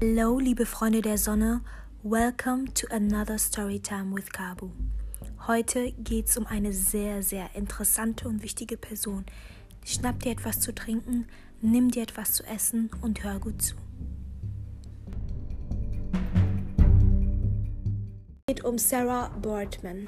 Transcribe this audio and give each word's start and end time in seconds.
Hallo, 0.00 0.38
liebe 0.38 0.64
Freunde 0.64 1.02
der 1.02 1.18
Sonne. 1.18 1.60
Welcome 2.04 2.72
to 2.74 2.86
another 2.92 3.36
Storytime 3.36 4.14
with 4.14 4.30
Kabu. 4.32 4.70
Heute 5.48 5.90
geht 5.90 6.28
es 6.28 6.36
um 6.36 6.46
eine 6.46 6.72
sehr, 6.72 7.24
sehr 7.24 7.52
interessante 7.56 8.28
und 8.28 8.44
wichtige 8.44 8.76
Person. 8.76 9.26
Schnapp 9.84 10.20
dir 10.20 10.30
etwas 10.30 10.60
zu 10.60 10.72
trinken, 10.72 11.26
nimm 11.60 11.90
dir 11.90 12.04
etwas 12.04 12.34
zu 12.34 12.44
essen 12.44 12.90
und 13.00 13.24
hör 13.24 13.40
gut 13.40 13.60
zu. 13.60 13.74
Es 18.46 18.54
geht 18.54 18.64
um 18.64 18.78
Sarah 18.78 19.30
Boardman. 19.42 20.06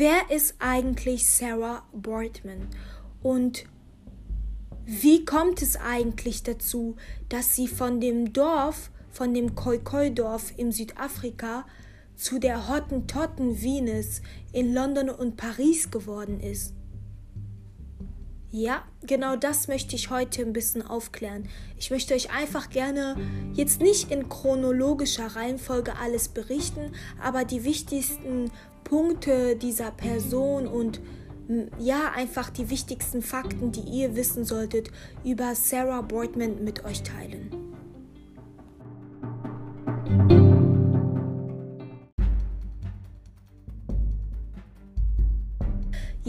Wer 0.00 0.34
ist 0.34 0.54
eigentlich 0.60 1.28
Sarah 1.28 1.82
Boardman? 1.92 2.68
Und 3.22 3.66
wie 4.86 5.26
kommt 5.26 5.60
es 5.60 5.76
eigentlich 5.76 6.42
dazu, 6.42 6.96
dass 7.28 7.54
sie 7.54 7.68
von 7.68 8.00
dem 8.00 8.32
Dorf, 8.32 8.90
von 9.10 9.34
dem 9.34 9.54
Khoikhoi-Dorf 9.54 10.54
in 10.56 10.72
Südafrika 10.72 11.66
zu 12.16 12.38
der 12.38 12.70
Hottentotten 12.70 13.60
Venus 13.60 14.22
in 14.54 14.72
London 14.72 15.10
und 15.10 15.36
Paris 15.36 15.90
geworden 15.90 16.40
ist? 16.40 16.72
Ja, 18.52 18.82
genau 19.06 19.36
das 19.36 19.68
möchte 19.68 19.94
ich 19.94 20.10
heute 20.10 20.42
ein 20.42 20.52
bisschen 20.52 20.82
aufklären. 20.82 21.48
Ich 21.78 21.92
möchte 21.92 22.14
euch 22.14 22.32
einfach 22.32 22.68
gerne 22.68 23.16
jetzt 23.52 23.80
nicht 23.80 24.10
in 24.10 24.28
chronologischer 24.28 25.36
Reihenfolge 25.36 25.92
alles 25.96 26.28
berichten, 26.28 26.92
aber 27.22 27.44
die 27.44 27.62
wichtigsten 27.62 28.50
Punkte 28.82 29.54
dieser 29.54 29.92
Person 29.92 30.66
und 30.66 31.00
ja, 31.78 32.12
einfach 32.14 32.50
die 32.50 32.70
wichtigsten 32.70 33.22
Fakten, 33.22 33.72
die 33.72 33.80
ihr 33.80 34.16
wissen 34.16 34.44
solltet, 34.44 34.90
über 35.24 35.54
Sarah 35.54 36.02
Boardman 36.02 36.64
mit 36.64 36.84
euch 36.84 37.02
teilen. 37.02 37.69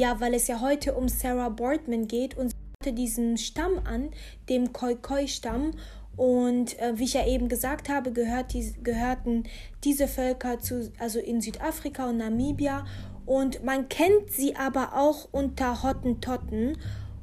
Ja, 0.01 0.19
weil 0.19 0.33
es 0.33 0.47
ja 0.47 0.61
heute 0.61 0.95
um 0.95 1.07
Sarah 1.07 1.49
Boardman 1.49 2.07
geht 2.07 2.35
und 2.35 2.49
sie 2.49 2.55
hatte 2.81 2.95
diesen 2.95 3.37
Stamm 3.37 3.81
an, 3.83 4.09
dem 4.49 4.73
Khoikhoi-Stamm. 4.73 5.73
Und 6.17 6.79
äh, 6.79 6.93
wie 6.95 7.03
ich 7.03 7.13
ja 7.13 7.27
eben 7.27 7.49
gesagt 7.49 7.87
habe, 7.87 8.11
gehört 8.11 8.51
die, 8.53 8.73
gehörten 8.81 9.43
diese 9.83 10.07
Völker 10.07 10.57
zu, 10.57 10.91
also 10.97 11.19
in 11.19 11.39
Südafrika 11.39 12.09
und 12.09 12.17
Namibia. 12.17 12.83
Und 13.27 13.63
man 13.63 13.89
kennt 13.89 14.31
sie 14.31 14.55
aber 14.55 14.97
auch 14.97 15.27
unter 15.31 15.83
Hottentotten. 15.83 16.79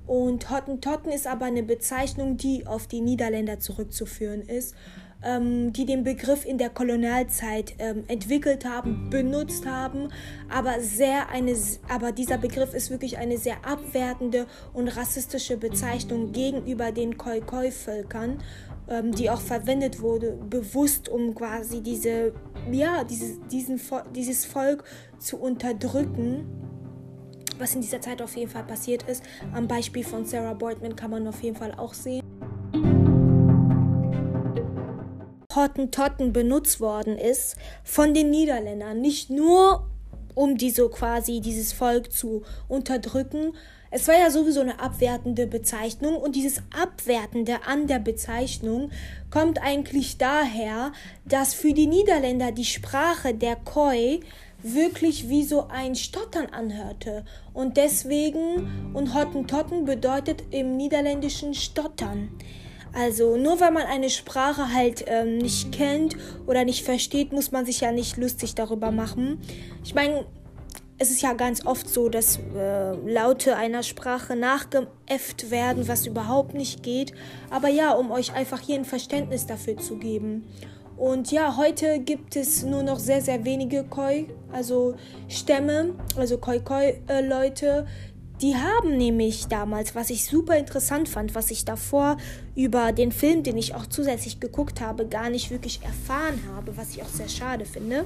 Und 0.07 0.49
Hottentotten 0.49 1.11
ist 1.11 1.27
aber 1.27 1.47
eine 1.47 1.65
Bezeichnung, 1.65 2.37
die 2.37 2.65
auf 2.65 2.87
die 2.87 3.01
Niederländer 3.01 3.59
zurückzuführen 3.59 4.43
ist 4.43 4.77
ähm, 5.25 5.73
die 5.73 5.85
den 5.85 6.05
Begriff 6.05 6.45
in 6.45 6.59
der 6.59 6.71
Kolonialzeit 6.71 7.75
ähm, 7.79 8.05
entwickelt 8.09 8.65
haben, 8.65 9.11
benutzt 9.11 9.67
haben, 9.67 10.09
aber 10.49 10.81
sehr 10.81 11.29
eine, 11.31 11.57
aber 11.89 12.13
dieser 12.13 12.39
Begriff 12.39 12.75
ist 12.75 12.91
wirklich 12.91 13.19
eine 13.19 13.39
sehr 13.39 13.65
abwertende 13.65 14.47
und 14.73 14.89
rassistische 14.89 15.57
Bezeichnung 15.57 16.33
gegenüber 16.33 16.93
den 16.93 17.19
Khoi-Khoi-Völkern, 17.19 18.43
ähm, 18.89 19.13
die 19.13 19.31
auch 19.31 19.41
verwendet 19.41 20.01
wurde, 20.01 20.39
bewusst 20.49 21.09
um 21.09 21.35
quasi 21.35 21.83
diese, 21.83 22.33
ja, 22.71 23.05
dieses, 23.05 23.39
diesen, 23.51 23.81
dieses 24.15 24.45
Volk 24.45 24.85
zu 25.19 25.39
unterdrücken 25.39 26.47
was 27.59 27.75
in 27.75 27.81
dieser 27.81 28.01
Zeit 28.01 28.23
auf 28.23 28.37
jeden 28.37 28.51
Fall 28.51 28.63
passiert 28.63 29.03
ist. 29.05 29.25
Am 29.53 29.67
Beispiel 29.67 30.05
von 30.05 30.25
Sarah 30.25 30.55
Boardman 30.55 30.95
kann 30.95 31.11
man 31.11 31.27
auf 31.27 31.43
jeden 31.43 31.57
Fall 31.57 31.75
auch 31.75 31.93
sehen. 31.93 32.23
Hottentotten 35.63 36.33
benutzt 36.33 36.81
worden 36.81 37.17
ist 37.19 37.57
von 37.85 38.15
den 38.15 38.31
Niederländern. 38.31 39.01
Nicht 39.01 39.31
nur, 39.31 39.87
um 40.35 40.57
die 40.57 40.71
so 40.71 40.89
quasi 40.89 41.41
dieses 41.41 41.73
Volk 41.73 42.13
zu 42.13 42.43
unterdrücken. 42.69 43.55
Es 43.91 44.07
war 44.07 44.19
ja 44.19 44.31
sowieso 44.31 44.61
eine 44.61 44.81
abwertende 44.81 45.47
Bezeichnung 45.47 46.17
und 46.17 46.37
dieses 46.37 46.63
Abwertende 46.79 47.65
an 47.67 47.87
der 47.87 47.99
Bezeichnung 47.99 48.91
kommt 49.31 49.61
eigentlich 49.61 50.19
daher, 50.19 50.93
dass 51.25 51.55
für 51.55 51.73
die 51.73 51.87
Niederländer 51.87 52.53
die 52.53 52.67
Sprache 52.67 53.35
der 53.35 53.57
Koi 53.57 54.21
wirklich 54.63 55.29
wie 55.29 55.45
so 55.45 55.69
ein 55.69 55.95
Stottern 55.95 56.47
anhörte. 56.47 57.25
Und 57.55 57.77
deswegen, 57.77 58.93
und 58.95 59.15
Hottentotten 59.15 59.85
bedeutet 59.85 60.43
im 60.51 60.77
Niederländischen 60.77 61.55
Stottern. 61.55 62.29
Also 62.93 63.37
nur 63.37 63.61
weil 63.61 63.71
man 63.71 63.85
eine 63.85 64.11
Sprache 64.11 64.73
halt 64.73 65.05
ähm, 65.07 65.39
nicht 65.39 65.73
kennt 65.73 66.17
oder 66.47 66.65
nicht 66.65 66.85
versteht, 66.85 67.33
muss 67.33 67.53
man 67.53 67.67
sich 67.67 67.81
ja 67.81 67.93
nicht 67.93 68.17
lustig 68.17 68.55
darüber 68.55 68.91
machen. 68.91 69.41
Ich 69.85 69.95
meine, 69.95 70.25
es 70.99 71.11
ist 71.11 71.23
ja 71.23 71.33
ganz 71.33 71.65
oft 71.65 71.89
so, 71.89 72.09
dass 72.09 72.41
äh, 72.57 72.93
Laute 73.07 73.57
einer 73.57 73.85
Sprache 73.85 74.35
nachgeäfft 74.35 75.51
werden, 75.51 75.87
was 75.87 76.07
überhaupt 76.07 76.55
nicht 76.55 76.83
geht. 76.83 77.13
Aber 77.51 77.69
ja, 77.69 77.93
um 77.93 78.11
euch 78.11 78.35
einfach 78.35 78.61
hier 78.61 78.77
ein 78.77 78.85
Verständnis 78.85 79.47
dafür 79.47 79.77
zu 79.77 79.97
geben. 79.97 80.45
Und 80.97 81.31
ja, 81.31 81.57
heute 81.57 82.01
gibt 82.01 82.35
es 82.35 82.65
nur 82.65 82.83
noch 82.83 82.99
sehr, 82.99 83.21
sehr 83.21 83.45
wenige 83.45 83.85
Koi, 83.85 84.27
also 84.51 84.97
Stämme, 85.29 85.95
also 86.17 86.39
Koi-Koi-Leute, 86.39 87.87
die 88.41 88.57
haben 88.57 88.97
nämlich 88.97 89.47
damals, 89.49 89.95
was 89.95 90.11
ich 90.11 90.25
super 90.25 90.57
interessant 90.57 91.09
fand, 91.09 91.35
was 91.35 91.51
ich 91.51 91.65
davor 91.65 92.17
über 92.55 92.93
den 92.93 93.13
Film, 93.13 93.43
den 93.43 93.57
ich 93.57 93.75
auch 93.75 93.87
zusätzlich 93.87 94.41
geguckt 94.41 94.81
habe, 94.81 95.07
gar 95.07 95.31
nicht 95.31 95.51
wirklich 95.51 95.81
erfahren 95.83 96.41
habe, 96.55 96.77
was 96.77 96.91
ich 96.91 97.03
auch 97.03 97.09
sehr 97.09 97.29
schade 97.29 97.65
finde. 97.65 98.05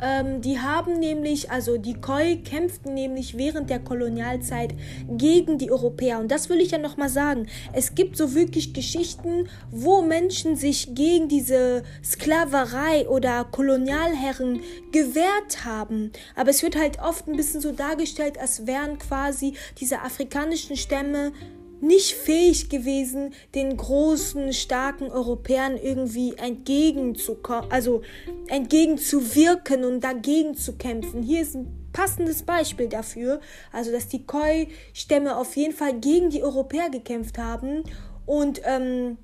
Ähm, 0.00 0.42
die 0.42 0.58
haben 0.58 0.98
nämlich, 0.98 1.50
also 1.50 1.78
die 1.78 1.94
Khoi 1.94 2.36
kämpften 2.36 2.94
nämlich 2.94 3.36
während 3.36 3.70
der 3.70 3.78
Kolonialzeit 3.78 4.74
gegen 5.08 5.58
die 5.58 5.70
Europäer. 5.70 6.20
Und 6.20 6.30
das 6.30 6.48
will 6.48 6.60
ich 6.60 6.72
ja 6.72 6.78
nochmal 6.78 7.08
sagen. 7.08 7.46
Es 7.72 7.94
gibt 7.94 8.16
so 8.16 8.34
wirklich 8.34 8.74
Geschichten, 8.74 9.48
wo 9.70 10.02
Menschen 10.02 10.56
sich 10.56 10.94
gegen 10.94 11.28
diese 11.28 11.82
Sklaverei 12.04 13.08
oder 13.08 13.44
Kolonialherren 13.44 14.60
gewehrt 14.92 15.64
haben. 15.64 16.12
Aber 16.34 16.50
es 16.50 16.62
wird 16.62 16.76
halt 16.76 16.98
oft 17.00 17.26
ein 17.26 17.36
bisschen 17.36 17.60
so 17.60 17.72
dargestellt, 17.72 18.38
als 18.38 18.66
wären 18.66 18.98
quasi 18.98 19.54
diese 19.80 20.02
afrikanischen 20.02 20.76
Stämme 20.76 21.32
nicht 21.80 22.14
fähig 22.14 22.68
gewesen, 22.68 23.34
den 23.54 23.76
großen, 23.76 24.52
starken 24.52 25.10
Europäern 25.10 25.76
irgendwie 25.76 26.34
entgegenzukommen, 26.36 27.70
also 27.70 28.02
entgegenzuwirken 28.48 29.84
und 29.84 30.02
dagegen 30.02 30.56
zu 30.56 30.76
kämpfen. 30.76 31.22
Hier 31.22 31.42
ist 31.42 31.54
ein 31.54 31.88
passendes 31.92 32.42
Beispiel 32.42 32.88
dafür, 32.88 33.40
also 33.72 33.90
dass 33.92 34.08
die 34.08 34.26
Khoi-Stämme 34.26 35.36
auf 35.36 35.56
jeden 35.56 35.74
Fall 35.74 35.98
gegen 36.00 36.30
die 36.30 36.42
Europäer 36.42 36.90
gekämpft 36.90 37.38
haben 37.38 37.84
und 38.26 38.60
ähm, 38.64 39.18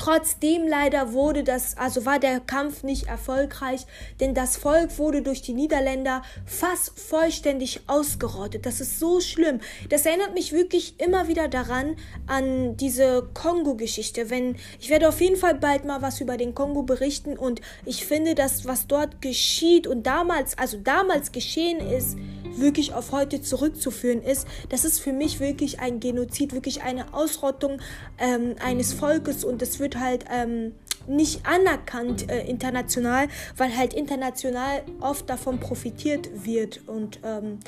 Trotzdem 0.00 0.66
leider 0.66 1.12
wurde 1.12 1.44
das, 1.44 1.76
also 1.76 2.06
war 2.06 2.18
der 2.18 2.40
Kampf 2.40 2.84
nicht 2.84 3.08
erfolgreich, 3.08 3.84
denn 4.18 4.32
das 4.32 4.56
Volk 4.56 4.96
wurde 4.98 5.20
durch 5.20 5.42
die 5.42 5.52
Niederländer 5.52 6.22
fast 6.46 6.98
vollständig 6.98 7.82
ausgerottet. 7.86 8.64
Das 8.64 8.80
ist 8.80 8.98
so 8.98 9.20
schlimm. 9.20 9.60
Das 9.90 10.06
erinnert 10.06 10.32
mich 10.32 10.54
wirklich 10.54 10.98
immer 10.98 11.28
wieder 11.28 11.48
daran 11.48 11.96
an 12.26 12.78
diese 12.78 13.28
Kongo-Geschichte. 13.34 14.30
Wenn 14.30 14.56
ich 14.80 14.88
werde 14.88 15.06
auf 15.06 15.20
jeden 15.20 15.36
Fall 15.36 15.56
bald 15.56 15.84
mal 15.84 16.00
was 16.00 16.22
über 16.22 16.38
den 16.38 16.54
Kongo 16.54 16.82
berichten 16.82 17.36
und 17.36 17.60
ich 17.84 18.06
finde, 18.06 18.34
dass 18.34 18.64
was 18.64 18.86
dort 18.86 19.20
geschieht 19.20 19.86
und 19.86 20.06
damals, 20.06 20.56
also 20.56 20.78
damals 20.78 21.30
geschehen 21.30 21.78
ist, 21.78 22.16
wirklich 22.56 22.94
auf 22.94 23.12
heute 23.12 23.40
zurückzuführen 23.40 24.22
ist. 24.22 24.46
Das 24.68 24.84
ist 24.84 25.00
für 25.00 25.12
mich 25.12 25.40
wirklich 25.40 25.80
ein 25.80 26.00
Genozid, 26.00 26.52
wirklich 26.52 26.82
eine 26.82 27.14
Ausrottung 27.14 27.80
ähm, 28.18 28.56
eines 28.64 28.92
Volkes 28.92 29.44
und 29.44 29.62
es 29.62 29.78
wird 29.78 29.98
halt 29.98 30.24
ähm, 30.30 30.72
nicht 31.06 31.46
anerkannt 31.46 32.30
äh, 32.30 32.46
international, 32.46 33.28
weil 33.56 33.76
halt 33.76 33.94
international 33.94 34.82
oft 35.00 35.28
davon 35.28 35.58
profitiert 35.58 36.28
wird 36.44 36.86
und 36.86 37.20
ähm, 37.24 37.58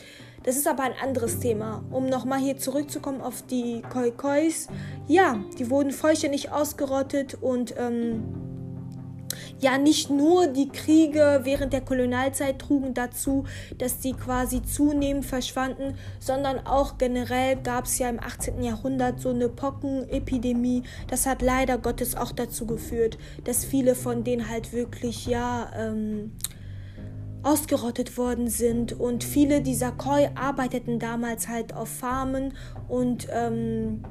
das 0.44 0.56
ist 0.56 0.66
aber 0.66 0.82
ein 0.82 0.94
anderes 1.00 1.38
Thema. 1.38 1.84
Um 1.90 2.06
nochmal 2.06 2.40
hier 2.40 2.58
zurückzukommen 2.58 3.20
auf 3.20 3.42
die 3.42 3.82
Khoikhois. 3.92 4.66
Ja, 5.06 5.38
die 5.58 5.70
wurden 5.70 5.92
vollständig 5.92 6.50
ausgerottet 6.50 7.38
und 7.40 7.74
ähm, 7.78 8.24
ja 9.60 9.78
nicht 9.78 10.10
nur 10.10 10.46
die 10.46 10.68
Kriege 10.68 11.40
während 11.44 11.72
der 11.72 11.80
Kolonialzeit 11.80 12.58
trugen 12.58 12.94
dazu, 12.94 13.44
dass 13.78 14.02
sie 14.02 14.12
quasi 14.12 14.62
zunehmend 14.62 15.24
verschwanden, 15.24 15.94
sondern 16.18 16.66
auch 16.66 16.98
generell 16.98 17.56
gab 17.56 17.86
es 17.86 17.98
ja 17.98 18.08
im 18.08 18.20
18. 18.20 18.62
Jahrhundert 18.62 19.20
so 19.20 19.30
eine 19.30 19.48
Pockenepidemie. 19.48 20.82
Das 21.08 21.26
hat 21.26 21.42
leider 21.42 21.78
Gottes 21.78 22.14
auch 22.14 22.32
dazu 22.32 22.66
geführt, 22.66 23.18
dass 23.44 23.64
viele 23.64 23.94
von 23.94 24.24
denen 24.24 24.48
halt 24.48 24.72
wirklich 24.72 25.26
ja 25.26 25.70
ähm, 25.76 26.32
ausgerottet 27.42 28.16
worden 28.16 28.48
sind. 28.48 28.92
Und 28.92 29.24
viele 29.24 29.60
dieser 29.60 29.92
Koi 29.92 30.28
arbeiteten 30.34 30.98
damals 30.98 31.48
halt 31.48 31.74
auf 31.74 31.88
Farmen 31.88 32.54
und 32.88 33.28
ähm, 33.32 34.02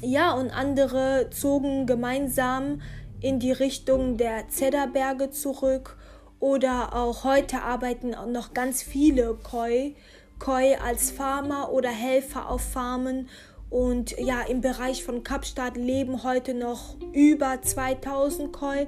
ja, 0.00 0.32
und 0.32 0.50
andere 0.50 1.28
zogen 1.30 1.86
gemeinsam 1.86 2.80
in 3.20 3.38
die 3.38 3.52
Richtung 3.52 4.16
der 4.16 4.48
Zedderberge 4.48 5.30
zurück. 5.30 5.96
Oder 6.40 6.94
auch 6.94 7.24
heute 7.24 7.62
arbeiten 7.62 8.14
noch 8.32 8.54
ganz 8.54 8.82
viele 8.82 9.34
Koi, 9.42 9.94
Koi 10.38 10.76
als 10.76 11.10
Farmer 11.10 11.72
oder 11.72 11.90
Helfer 11.90 12.48
auf 12.48 12.62
Farmen. 12.62 13.28
Und 13.70 14.16
ja, 14.18 14.42
im 14.42 14.60
Bereich 14.60 15.04
von 15.04 15.24
Kapstadt 15.24 15.76
leben 15.76 16.22
heute 16.22 16.54
noch 16.54 16.96
über 17.12 17.60
2000 17.60 18.52
Koi. 18.52 18.86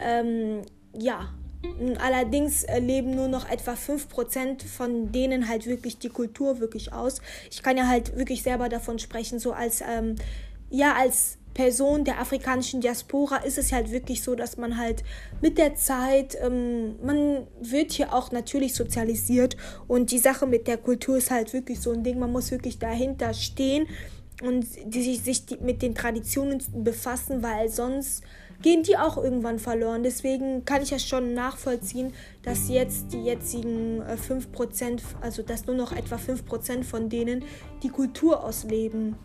Ähm, 0.00 0.62
ja, 0.92 1.28
Allerdings 1.98 2.64
äh, 2.64 2.78
leben 2.78 3.14
nur 3.14 3.28
noch 3.28 3.48
etwa 3.48 3.72
5% 3.72 4.66
von 4.66 5.12
denen 5.12 5.48
halt 5.48 5.66
wirklich 5.66 5.98
die 5.98 6.08
Kultur 6.08 6.60
wirklich 6.60 6.92
aus. 6.92 7.20
Ich 7.50 7.62
kann 7.62 7.76
ja 7.76 7.86
halt 7.86 8.16
wirklich 8.16 8.42
selber 8.42 8.68
davon 8.68 8.98
sprechen, 8.98 9.38
so 9.38 9.52
als, 9.52 9.80
ähm, 9.80 10.16
ja, 10.70 10.94
als 10.94 11.38
Person 11.56 12.04
der 12.04 12.20
afrikanischen 12.20 12.82
Diaspora 12.82 13.36
ist 13.38 13.56
es 13.56 13.72
halt 13.72 13.90
wirklich 13.90 14.22
so, 14.22 14.34
dass 14.34 14.58
man 14.58 14.76
halt 14.76 15.02
mit 15.40 15.56
der 15.56 15.74
Zeit, 15.74 16.36
ähm, 16.38 16.96
man 17.02 17.46
wird 17.62 17.92
hier 17.92 18.12
auch 18.12 18.30
natürlich 18.30 18.74
sozialisiert 18.74 19.56
und 19.88 20.10
die 20.10 20.18
Sache 20.18 20.46
mit 20.46 20.68
der 20.68 20.76
Kultur 20.76 21.16
ist 21.16 21.30
halt 21.30 21.54
wirklich 21.54 21.80
so 21.80 21.92
ein 21.92 22.04
Ding, 22.04 22.18
man 22.18 22.30
muss 22.30 22.50
wirklich 22.50 22.78
dahinter 22.78 23.32
stehen 23.32 23.88
und 24.42 24.66
die, 24.84 25.16
sich 25.16 25.46
die, 25.46 25.56
mit 25.56 25.80
den 25.80 25.94
Traditionen 25.94 26.62
befassen, 26.84 27.42
weil 27.42 27.70
sonst 27.70 28.22
gehen 28.62 28.82
die 28.82 28.96
auch 28.96 29.16
irgendwann 29.16 29.58
verloren. 29.58 30.02
Deswegen 30.02 30.64
kann 30.64 30.82
ich 30.82 30.90
ja 30.90 30.98
schon 30.98 31.34
nachvollziehen, 31.34 32.12
dass 32.42 32.68
jetzt 32.68 33.12
die 33.12 33.22
jetzigen 33.24 34.02
äh, 34.02 34.14
5%, 34.14 35.00
also 35.20 35.42
dass 35.42 35.66
nur 35.66 35.76
noch 35.76 35.92
etwa 35.92 36.16
5% 36.16 36.84
von 36.84 37.08
denen 37.08 37.44
die 37.82 37.88
Kultur 37.88 38.42
ausleben. 38.44 39.16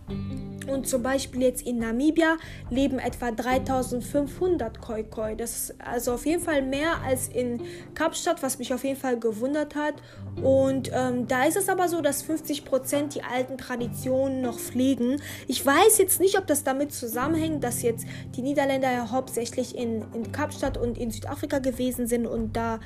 Und 0.67 0.87
zum 0.87 1.03
Beispiel 1.03 1.43
jetzt 1.43 1.65
in 1.65 1.79
Namibia 1.79 2.37
leben 2.69 2.99
etwa 2.99 3.31
3500 3.31 4.79
Khoi-Khoi. 4.81 5.35
Das 5.35 5.69
ist 5.69 5.75
also 5.81 6.13
auf 6.13 6.25
jeden 6.25 6.41
Fall 6.41 6.61
mehr 6.61 7.01
als 7.03 7.27
in 7.27 7.61
Kapstadt, 7.93 8.43
was 8.43 8.59
mich 8.59 8.73
auf 8.73 8.83
jeden 8.83 8.99
Fall 8.99 9.19
gewundert 9.19 9.75
hat. 9.75 9.95
Und 10.41 10.91
ähm, 10.93 11.27
da 11.27 11.45
ist 11.45 11.57
es 11.57 11.69
aber 11.69 11.87
so, 11.87 12.01
dass 12.01 12.25
50% 12.25 13.09
die 13.09 13.23
alten 13.23 13.57
Traditionen 13.57 14.41
noch 14.41 14.59
pflegen. 14.59 15.21
Ich 15.47 15.65
weiß 15.65 15.97
jetzt 15.97 16.19
nicht, 16.19 16.37
ob 16.37 16.47
das 16.47 16.63
damit 16.63 16.93
zusammenhängt, 16.93 17.63
dass 17.63 17.81
jetzt 17.81 18.05
die 18.35 18.41
Niederländer 18.41 18.91
ja 18.91 19.11
hauptsächlich 19.21 19.77
in, 19.77 20.03
in 20.15 20.31
Kapstadt 20.31 20.79
und 20.79 20.97
in 20.97 21.11
Südafrika 21.11 21.59
gewesen 21.59 22.07
sind 22.07 22.25
und 22.25 22.57
da 22.57 22.79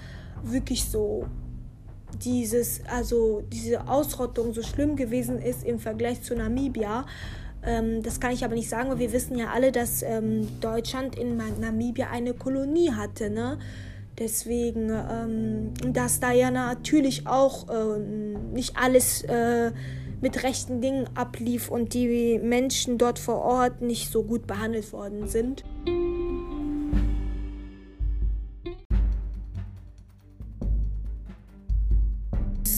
wirklich 0.43 0.83
so 0.83 1.27
dieses, 2.21 2.81
also 2.91 3.41
diese 3.53 3.87
Ausrottung 3.87 4.53
so 4.53 4.61
schlimm 4.61 4.97
gewesen 4.97 5.39
ist 5.39 5.63
im 5.63 5.79
Vergleich 5.79 6.21
zu 6.23 6.35
Namibia. 6.35 7.05
Ähm, 7.63 8.03
das 8.03 8.19
kann 8.19 8.33
ich 8.33 8.43
aber 8.43 8.53
nicht 8.53 8.67
sagen, 8.67 8.89
weil 8.89 8.99
wir 8.99 9.13
wissen 9.13 9.37
ja 9.37 9.51
alle, 9.53 9.71
dass 9.71 10.03
ähm, 10.03 10.45
Deutschland 10.59 11.17
in 11.17 11.37
Namibia 11.37 12.09
eine 12.11 12.33
Kolonie 12.33 12.91
hatte, 12.91 13.29
ne? 13.29 13.57
Deswegen, 14.19 14.89
ähm, 14.89 15.93
dass 15.93 16.19
da 16.19 16.31
ja 16.31 16.51
natürlich 16.51 17.27
auch 17.27 17.69
äh, 17.69 17.99
nicht 18.53 18.75
alles 18.77 19.23
äh, 19.23 19.71
mit 20.21 20.43
rechten 20.43 20.81
Dingen 20.81 21.09
ablief 21.15 21.69
und 21.69 21.93
die 21.93 22.39
Menschen 22.41 22.97
dort 22.97 23.19
vor 23.19 23.41
Ort 23.41 23.81
nicht 23.81 24.11
so 24.11 24.23
gut 24.23 24.47
behandelt 24.47 24.91
worden 24.93 25.27
sind. 25.27 25.63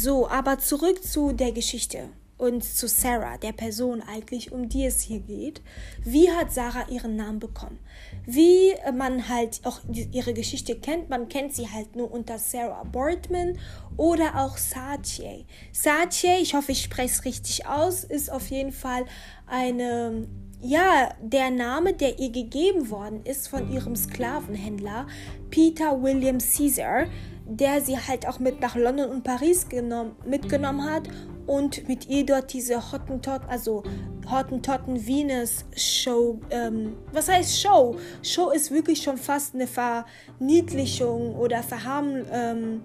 So, 0.07 0.29
aber 0.29 0.57
zurück 0.57 1.03
zu 1.03 1.33
der 1.33 1.51
Geschichte 1.51 2.07
und 2.37 2.63
zu 2.63 2.87
Sarah, 2.87 3.37
der 3.37 3.51
Person 3.51 4.01
eigentlich, 4.01 4.53
um 4.53 4.69
die 4.69 4.85
es 4.85 5.01
hier 5.01 5.19
geht. 5.19 5.61
Wie 6.01 6.31
hat 6.31 6.53
Sarah 6.53 6.87
ihren 6.89 7.17
Namen 7.17 7.39
bekommen? 7.39 7.77
Wie 8.25 8.73
man 8.95 9.27
halt 9.27 9.59
auch 9.65 9.81
ihre 10.13 10.33
Geschichte 10.33 10.79
kennt, 10.79 11.09
man 11.09 11.27
kennt 11.27 11.53
sie 11.53 11.67
halt 11.69 11.97
nur 11.97 12.09
unter 12.09 12.39
Sarah 12.39 12.85
Boardman 12.85 13.59
oder 13.97 14.45
auch 14.45 14.55
Satye. 14.55 15.43
Satye, 15.73 16.37
ich 16.41 16.53
hoffe, 16.53 16.71
ich 16.71 16.83
spreche 16.83 17.13
es 17.13 17.25
richtig 17.25 17.65
aus, 17.65 18.05
ist 18.05 18.31
auf 18.31 18.49
jeden 18.49 18.71
Fall 18.71 19.03
eine 19.45 20.25
ja, 20.61 21.13
der 21.21 21.51
Name, 21.51 21.93
der 21.93 22.19
ihr 22.19 22.31
gegeben 22.31 22.89
worden 22.89 23.21
ist 23.23 23.47
von 23.47 23.71
ihrem 23.71 23.95
Sklavenhändler 23.95 25.07
Peter 25.49 26.01
William 26.01 26.39
Caesar, 26.39 27.05
der 27.45 27.81
sie 27.81 27.97
halt 27.97 28.27
auch 28.27 28.39
mit 28.39 28.59
nach 28.59 28.75
London 28.75 29.09
und 29.09 29.23
Paris 29.23 29.69
genommen, 29.69 30.15
mitgenommen 30.25 30.83
hat 30.83 31.07
und 31.45 31.87
mit 31.87 32.07
ihr 32.09 32.25
dort 32.25 32.51
diese 32.53 32.91
Hottentot, 32.91 33.41
also 33.47 33.83
Hottentotten 34.29 35.07
Venus 35.07 35.63
Show, 35.75 36.39
ähm, 36.49 36.97
was 37.13 37.29
heißt 37.29 37.61
Show? 37.61 37.95
Show 38.21 38.49
ist 38.49 38.71
wirklich 38.71 39.01
schon 39.01 39.17
fast 39.17 39.55
eine 39.55 39.67
Verniedlichung 39.67 41.35
oder 41.35 41.63
Verharm, 41.63 42.25
ähm, 42.31 42.81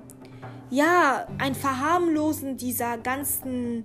ja, 0.71 1.27
ein 1.39 1.55
Verharmlosen 1.55 2.57
dieser 2.57 2.99
ganzen 2.99 3.85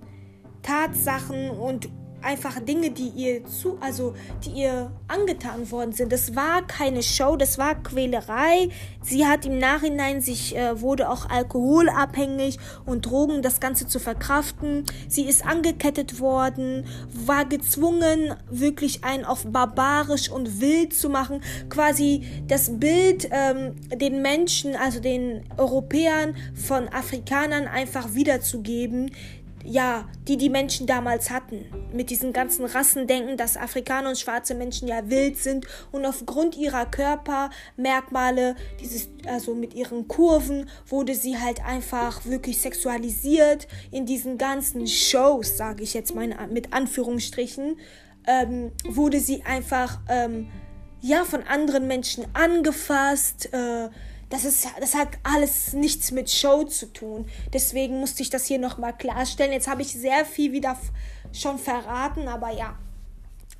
Tatsachen 0.62 1.50
und 1.50 1.88
einfach 2.22 2.58
Dinge, 2.60 2.90
die 2.90 3.08
ihr 3.08 3.44
zu, 3.46 3.78
also 3.80 4.14
die 4.44 4.62
ihr 4.62 4.90
angetan 5.06 5.70
worden 5.70 5.92
sind. 5.92 6.12
Das 6.12 6.34
war 6.34 6.66
keine 6.66 7.02
Show, 7.02 7.36
das 7.36 7.58
war 7.58 7.74
Quälerei. 7.82 8.68
Sie 9.02 9.26
hat 9.26 9.46
im 9.46 9.58
Nachhinein 9.58 10.20
sich 10.20 10.56
äh, 10.56 10.80
wurde 10.80 11.08
auch 11.08 11.28
alkoholabhängig 11.30 12.58
und 12.84 13.06
Drogen 13.06 13.42
das 13.42 13.60
Ganze 13.60 13.86
zu 13.86 13.98
verkraften. 13.98 14.84
Sie 15.08 15.24
ist 15.24 15.46
angekettet 15.46 16.20
worden, 16.20 16.84
war 17.12 17.44
gezwungen, 17.44 18.34
wirklich 18.50 19.04
ein 19.04 19.24
auf 19.24 19.46
barbarisch 19.46 20.30
und 20.30 20.60
wild 20.60 20.94
zu 20.94 21.08
machen, 21.08 21.40
quasi 21.68 22.26
das 22.46 22.78
Bild 22.78 23.28
ähm, 23.30 23.76
den 23.94 24.22
Menschen, 24.22 24.76
also 24.76 25.00
den 25.00 25.44
Europäern 25.56 26.34
von 26.54 26.88
Afrikanern 26.88 27.66
einfach 27.66 28.14
wiederzugeben 28.14 29.10
ja, 29.68 30.08
die 30.26 30.38
die 30.38 30.48
Menschen 30.48 30.86
damals 30.86 31.30
hatten. 31.30 31.66
Mit 31.92 32.08
diesen 32.08 32.32
ganzen 32.32 32.64
Rassendenken, 32.64 33.36
dass 33.36 33.58
Afrikaner 33.58 34.08
und 34.08 34.18
schwarze 34.18 34.54
Menschen 34.54 34.88
ja 34.88 35.10
wild 35.10 35.36
sind 35.36 35.66
und 35.92 36.06
aufgrund 36.06 36.56
ihrer 36.56 36.86
Körpermerkmale, 36.86 38.56
dieses, 38.80 39.10
also 39.26 39.54
mit 39.54 39.74
ihren 39.74 40.08
Kurven, 40.08 40.70
wurde 40.86 41.14
sie 41.14 41.38
halt 41.38 41.64
einfach 41.64 42.24
wirklich 42.24 42.58
sexualisiert 42.58 43.68
in 43.90 44.06
diesen 44.06 44.38
ganzen 44.38 44.86
Shows, 44.86 45.58
sage 45.58 45.82
ich 45.82 45.92
jetzt 45.92 46.14
mal 46.14 46.28
mit 46.50 46.72
Anführungsstrichen, 46.72 47.78
ähm, 48.26 48.72
wurde 48.84 49.20
sie 49.20 49.42
einfach, 49.44 50.00
ähm, 50.08 50.48
ja, 51.00 51.24
von 51.24 51.42
anderen 51.42 51.86
Menschen 51.86 52.24
angefasst, 52.32 53.52
äh, 53.52 53.88
das, 54.30 54.44
ist, 54.44 54.68
das 54.80 54.94
hat 54.94 55.08
alles 55.22 55.72
nichts 55.72 56.10
mit 56.10 56.30
Show 56.30 56.64
zu 56.64 56.92
tun. 56.92 57.26
Deswegen 57.52 58.00
musste 58.00 58.22
ich 58.22 58.30
das 58.30 58.46
hier 58.46 58.58
nochmal 58.58 58.96
klarstellen. 58.96 59.52
Jetzt 59.52 59.68
habe 59.68 59.82
ich 59.82 59.92
sehr 59.92 60.24
viel 60.24 60.52
wieder 60.52 60.76
schon 61.32 61.58
verraten, 61.58 62.28
aber 62.28 62.50
ja, 62.50 62.78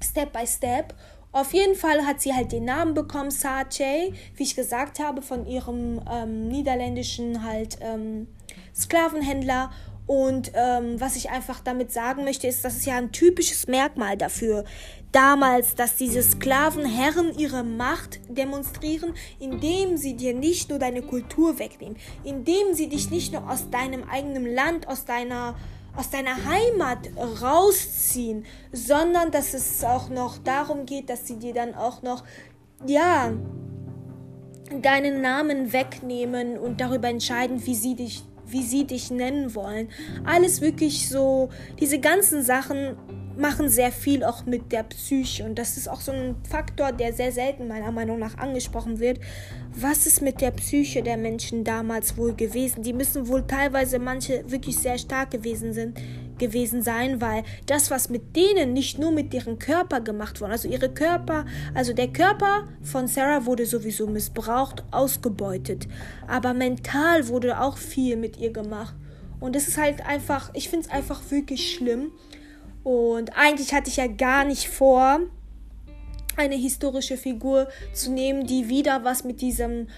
Step 0.03 0.33
by 0.33 0.47
Step. 0.47 0.95
Auf 1.33 1.53
jeden 1.53 1.75
Fall 1.75 2.07
hat 2.07 2.21
sie 2.21 2.33
halt 2.33 2.53
den 2.53 2.65
Namen 2.65 2.95
bekommen, 2.95 3.31
Sache, 3.31 4.13
wie 4.35 4.43
ich 4.43 4.57
gesagt 4.57 4.99
habe, 4.99 5.21
von 5.21 5.47
ihrem 5.47 6.01
ähm, 6.11 6.49
niederländischen 6.49 7.45
halt 7.45 7.79
ähm, 7.81 8.29
Sklavenhändler. 8.75 9.71
Und 10.07 10.53
ähm, 10.55 10.99
was 10.99 11.17
ich 11.17 11.29
einfach 11.29 11.61
damit 11.61 11.93
sagen 11.93 12.25
möchte, 12.25 12.47
ist, 12.47 12.65
das 12.65 12.77
ist 12.77 12.87
ja 12.87 12.97
ein 12.97 13.13
typisches 13.13 13.67
Merkmal 13.67 14.17
dafür 14.17 14.65
damals, 15.13 15.75
dass 15.75 15.97
diese 15.97 16.23
Sklavenherren 16.23 17.37
ihre 17.39 17.65
Macht 17.65 18.21
demonstrieren, 18.29 19.15
indem 19.39 19.97
sie 19.97 20.15
dir 20.15 20.35
nicht 20.35 20.71
nur 20.71 20.79
deine 20.79 21.03
Kultur 21.03 21.59
wegnehmen, 21.59 21.97
indem 22.25 22.75
sie 22.75 22.89
dich 22.89 23.11
nicht 23.11 23.33
nur 23.33 23.49
aus 23.49 23.71
deinem 23.71 24.05
eigenen 24.09 24.53
Land, 24.55 24.89
aus 24.89 25.05
deiner 25.05 25.55
aus 25.97 26.11
deiner 26.11 26.37
Heimat 26.45 27.09
rausziehen, 27.43 28.45
sondern 28.71 29.33
dass 29.33 29.53
es 29.53 29.83
auch 29.83 30.11
noch 30.11 30.39
darum 30.39 30.87
geht, 30.87 31.11
dass 31.11 31.27
sie 31.27 31.39
dir 31.39 31.53
dann 31.53 31.75
auch 31.75 32.03
noch 32.03 32.23
ja 32.87 33.33
deinen 34.81 35.21
Namen 35.21 35.73
wegnehmen 35.73 36.57
und 36.57 36.81
darüber 36.81 37.09
entscheiden, 37.09 37.67
wie 37.67 37.75
sie 37.75 37.97
dich 37.97 38.23
wie 38.47 38.63
sie 38.63 38.87
dich 38.87 39.11
nennen 39.11 39.55
wollen. 39.55 39.89
Alles 40.25 40.61
wirklich 40.61 41.09
so 41.09 41.51
diese 41.81 41.99
ganzen 41.99 42.43
Sachen 42.43 42.97
machen 43.39 43.69
sehr 43.69 43.93
viel 43.93 44.25
auch 44.25 44.47
mit 44.47 44.73
der 44.73 44.83
Psyche. 44.83 45.45
Und 45.45 45.59
das 45.59 45.77
ist 45.77 45.89
auch 45.89 46.01
so 46.01 46.13
ein 46.13 46.37
Faktor, 46.49 46.93
der 46.93 47.13
sehr 47.13 47.33
selten 47.33 47.69
meiner 47.69 47.93
Meinung 47.93 48.19
nach 48.19 48.37
angesprochen 48.37 48.99
wird. 48.99 49.21
Was 49.75 50.07
ist 50.07 50.23
mit 50.23 50.41
der 50.41 50.51
Psyche 50.51 51.03
der 51.03 51.17
Menschen 51.17 51.65
damals 51.65 52.17
wohl 52.17 52.35
gewesen? 52.35 52.83
Die 52.83 52.93
müssen 52.93 53.29
wohl 53.29 53.47
teilweise 53.47 53.99
manche 53.99 54.51
wirklich 54.51 54.77
sehr 54.77 54.99
stark 54.99 55.31
gewesen 55.31 55.73
sind, 55.73 55.99
gewesen 56.39 56.83
sein, 56.83 57.21
weil 57.21 57.45
das, 57.67 57.91
was 57.91 58.11
mit 58.11 58.35
denen 58.37 58.73
nicht 58.73 58.99
nur 58.99 59.13
mit 59.13 59.33
deren 59.33 59.59
Körper 59.59 60.01
gemacht 60.01 60.41
wurde, 60.41 60.53
also 60.53 60.69
ihre 60.69 60.89
Körper, 60.89 61.47
also 61.75 61.93
der 61.93 62.09
Körper 62.09 62.69
von 62.83 63.07
Sarah 63.07 63.47
wurde 63.47 63.67
sowieso 63.67 64.07
missbraucht, 64.07 64.85
ausgebeutet, 64.91 65.89
aber 66.27 66.55
mental 66.55 67.29
wurde 67.29 67.61
auch 67.61 67.77
viel 67.77 68.17
mit 68.17 68.39
ihr 68.39 68.53
gemacht. 68.53 68.95
Und 69.41 69.55
das 69.55 69.69
ist 69.69 69.79
halt 69.79 70.05
einfach, 70.05 70.51
ich 70.55 70.69
finde 70.69 70.87
es 70.87 70.93
einfach 70.93 71.21
wirklich 71.31 71.73
schlimm. 71.73 72.11
Und 72.89 73.37
eigentlich 73.37 73.75
hatte 73.75 73.91
ich 73.91 73.97
ja 73.97 74.07
gar 74.07 74.47
nicht 74.47 74.71
vor, 74.71 75.21
eine 76.39 76.55
historische 76.55 77.19
Figur 77.19 77.69
zu 77.93 78.11
nehmen, 78.11 78.47
die 78.47 78.71
wieder 78.71 79.05
was 79.05 79.25
mit 79.25 79.43
diesem 79.43 79.89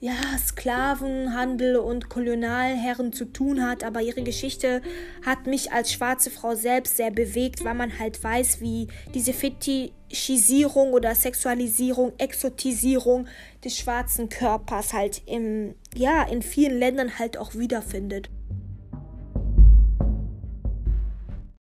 ja, 0.00 0.16
Sklavenhandel 0.44 1.76
und 1.76 2.08
Kolonialherren 2.08 3.12
zu 3.12 3.26
tun 3.26 3.64
hat, 3.64 3.84
aber 3.84 4.00
ihre 4.00 4.24
Geschichte 4.24 4.82
hat 5.24 5.46
mich 5.46 5.70
als 5.70 5.92
schwarze 5.92 6.30
Frau 6.30 6.56
selbst 6.56 6.96
sehr 6.96 7.12
bewegt, 7.12 7.64
weil 7.64 7.74
man 7.74 7.96
halt 8.00 8.24
weiß, 8.24 8.60
wie 8.60 8.88
diese 9.14 9.32
Fetischisierung 9.32 10.94
oder 10.94 11.14
Sexualisierung, 11.14 12.12
Exotisierung 12.18 13.28
des 13.64 13.78
schwarzen 13.78 14.28
Körpers 14.28 14.92
halt 14.92 15.22
im, 15.26 15.76
ja, 15.94 16.24
in 16.24 16.42
vielen 16.42 16.76
Ländern 16.76 17.20
halt 17.20 17.38
auch 17.38 17.54
wiederfindet. 17.54 18.30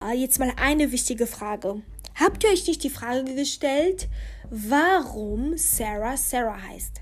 Jetzt 0.09 0.39
mal 0.39 0.51
eine 0.57 0.91
wichtige 0.91 1.27
Frage. 1.27 1.81
Habt 2.15 2.43
ihr 2.43 2.49
euch 2.49 2.67
nicht 2.67 2.83
die 2.83 2.89
Frage 2.89 3.35
gestellt, 3.35 4.09
warum 4.49 5.57
Sarah 5.57 6.17
Sarah 6.17 6.61
heißt? 6.69 7.01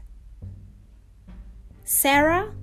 Sarah 1.84 2.53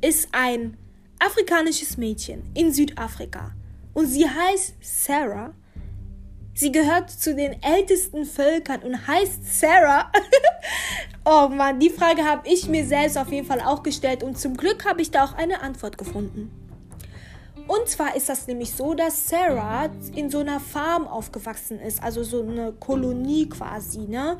ist 0.00 0.28
ein 0.32 0.76
afrikanisches 1.18 1.96
Mädchen 1.96 2.42
in 2.54 2.72
Südafrika 2.72 3.52
und 3.94 4.06
sie 4.06 4.28
heißt 4.28 4.74
Sarah. 4.80 5.54
Sie 6.54 6.72
gehört 6.72 7.10
zu 7.10 7.34
den 7.34 7.62
ältesten 7.62 8.24
Völkern 8.24 8.82
und 8.82 9.06
heißt 9.06 9.60
Sarah. 9.60 10.10
oh 11.24 11.48
Mann, 11.48 11.78
die 11.78 11.90
Frage 11.90 12.24
habe 12.24 12.48
ich 12.48 12.66
mir 12.66 12.84
selbst 12.84 13.18
auf 13.18 13.30
jeden 13.30 13.46
Fall 13.46 13.60
auch 13.60 13.82
gestellt 13.82 14.22
und 14.22 14.38
zum 14.38 14.56
Glück 14.56 14.84
habe 14.84 15.02
ich 15.02 15.10
da 15.10 15.24
auch 15.24 15.34
eine 15.34 15.60
Antwort 15.60 15.98
gefunden. 15.98 16.50
Und 17.66 17.88
zwar 17.88 18.14
ist 18.14 18.28
das 18.28 18.46
nämlich 18.46 18.72
so, 18.72 18.94
dass 18.94 19.28
Sarah 19.28 19.90
in 20.14 20.30
so 20.30 20.38
einer 20.38 20.60
Farm 20.60 21.06
aufgewachsen 21.06 21.80
ist, 21.80 22.02
also 22.02 22.22
so 22.22 22.42
eine 22.42 22.72
Kolonie 22.72 23.48
quasi, 23.48 24.06
ne? 24.06 24.38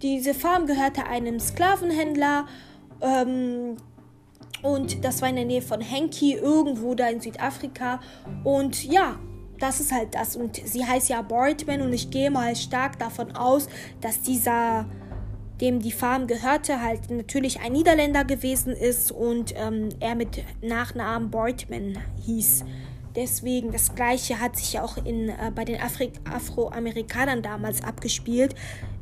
Diese 0.00 0.34
Farm 0.34 0.66
gehörte 0.66 1.06
einem 1.06 1.38
Sklavenhändler 1.38 2.46
ähm, 3.00 3.76
und 4.62 5.04
das 5.04 5.20
war 5.20 5.28
in 5.28 5.36
der 5.36 5.44
Nähe 5.44 5.62
von 5.62 5.80
Henki, 5.80 6.34
irgendwo 6.34 6.94
da 6.94 7.08
in 7.08 7.20
Südafrika. 7.20 8.00
Und 8.44 8.84
ja, 8.84 9.18
das 9.58 9.80
ist 9.80 9.92
halt 9.92 10.14
das. 10.14 10.36
Und 10.36 10.56
sie 10.56 10.84
heißt 10.84 11.08
ja 11.08 11.22
Boardman 11.22 11.82
und 11.82 11.92
ich 11.92 12.10
gehe 12.10 12.30
mal 12.30 12.54
stark 12.56 12.98
davon 12.98 13.34
aus, 13.36 13.68
dass 14.00 14.20
dieser, 14.20 14.86
dem 15.62 15.80
die 15.80 15.92
Farm 15.92 16.26
gehörte, 16.26 16.82
halt 16.82 17.08
natürlich 17.08 17.60
ein 17.60 17.72
Niederländer 17.72 18.24
gewesen 18.24 18.72
ist 18.72 19.12
und 19.12 19.54
ähm, 19.56 19.90
er 20.00 20.16
mit 20.16 20.42
Nachnamen 20.60 21.30
Boardman 21.30 21.98
hieß. 22.26 22.64
Deswegen, 23.14 23.70
das 23.70 23.94
gleiche 23.94 24.40
hat 24.40 24.56
sich 24.56 24.72
ja 24.72 24.82
auch 24.82 24.96
in, 24.96 25.28
äh, 25.28 25.52
bei 25.54 25.64
den 25.64 25.80
Afri 25.80 26.10
Afroamerikanern 26.24 27.42
damals 27.42 27.84
abgespielt. 27.84 28.56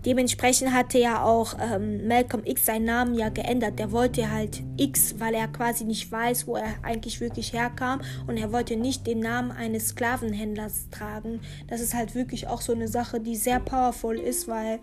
Dementsprechend 0.05 0.73
hatte 0.73 0.99
ja 0.99 1.23
auch 1.25 1.57
ähm, 1.61 2.07
Malcolm 2.07 2.43
X 2.45 2.67
seinen 2.67 2.85
Namen 2.85 3.15
ja 3.15 3.31
geändert. 3.31 3.79
Der 3.79 3.93
wollte 3.93 4.31
halt 4.31 4.63
X, 4.77 5.15
weil 5.19 5.35
er 5.35 5.49
quasi 5.49 5.85
nicht 5.85 6.11
weiß, 6.13 6.47
wo 6.47 6.57
er 6.57 6.75
eigentlich 6.83 7.21
wirklich 7.21 7.55
herkam. 7.55 8.03
Und 8.27 8.37
er 8.37 8.53
wollte 8.53 8.77
nicht 8.77 9.07
den 9.07 9.21
Namen 9.21 9.53
eines 9.53 9.89
Sklavenhändlers 9.89 10.91
tragen. 10.91 11.41
Das 11.69 11.81
ist 11.81 11.95
halt 11.95 12.15
wirklich 12.15 12.49
auch 12.49 12.61
so 12.61 12.73
eine 12.73 12.89
Sache, 12.89 13.21
die 13.21 13.37
sehr 13.37 13.61
powerful 13.61 14.19
ist, 14.19 14.49
weil 14.49 14.81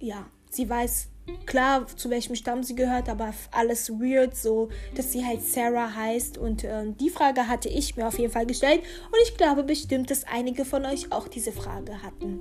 ja, 0.00 0.26
sie 0.54 0.68
weiß 0.68 1.08
klar, 1.46 1.86
zu 1.86 2.10
welchem 2.10 2.34
Stamm 2.34 2.62
sie 2.62 2.74
gehört, 2.74 3.08
aber 3.08 3.32
alles 3.52 3.90
weird, 3.90 4.36
so 4.36 4.68
dass 4.94 5.12
sie 5.12 5.24
halt 5.24 5.42
Sarah 5.42 5.94
heißt. 5.94 6.38
Und 6.38 6.64
äh, 6.64 6.84
die 7.00 7.10
Frage 7.10 7.48
hatte 7.48 7.68
ich 7.68 7.96
mir 7.96 8.06
auf 8.06 8.18
jeden 8.18 8.32
Fall 8.32 8.46
gestellt. 8.46 8.82
Und 9.06 9.18
ich 9.22 9.36
glaube 9.36 9.62
bestimmt, 9.62 10.10
dass 10.10 10.24
einige 10.24 10.64
von 10.64 10.84
euch 10.84 11.12
auch 11.12 11.28
diese 11.28 11.52
Frage 11.52 12.02
hatten. 12.02 12.40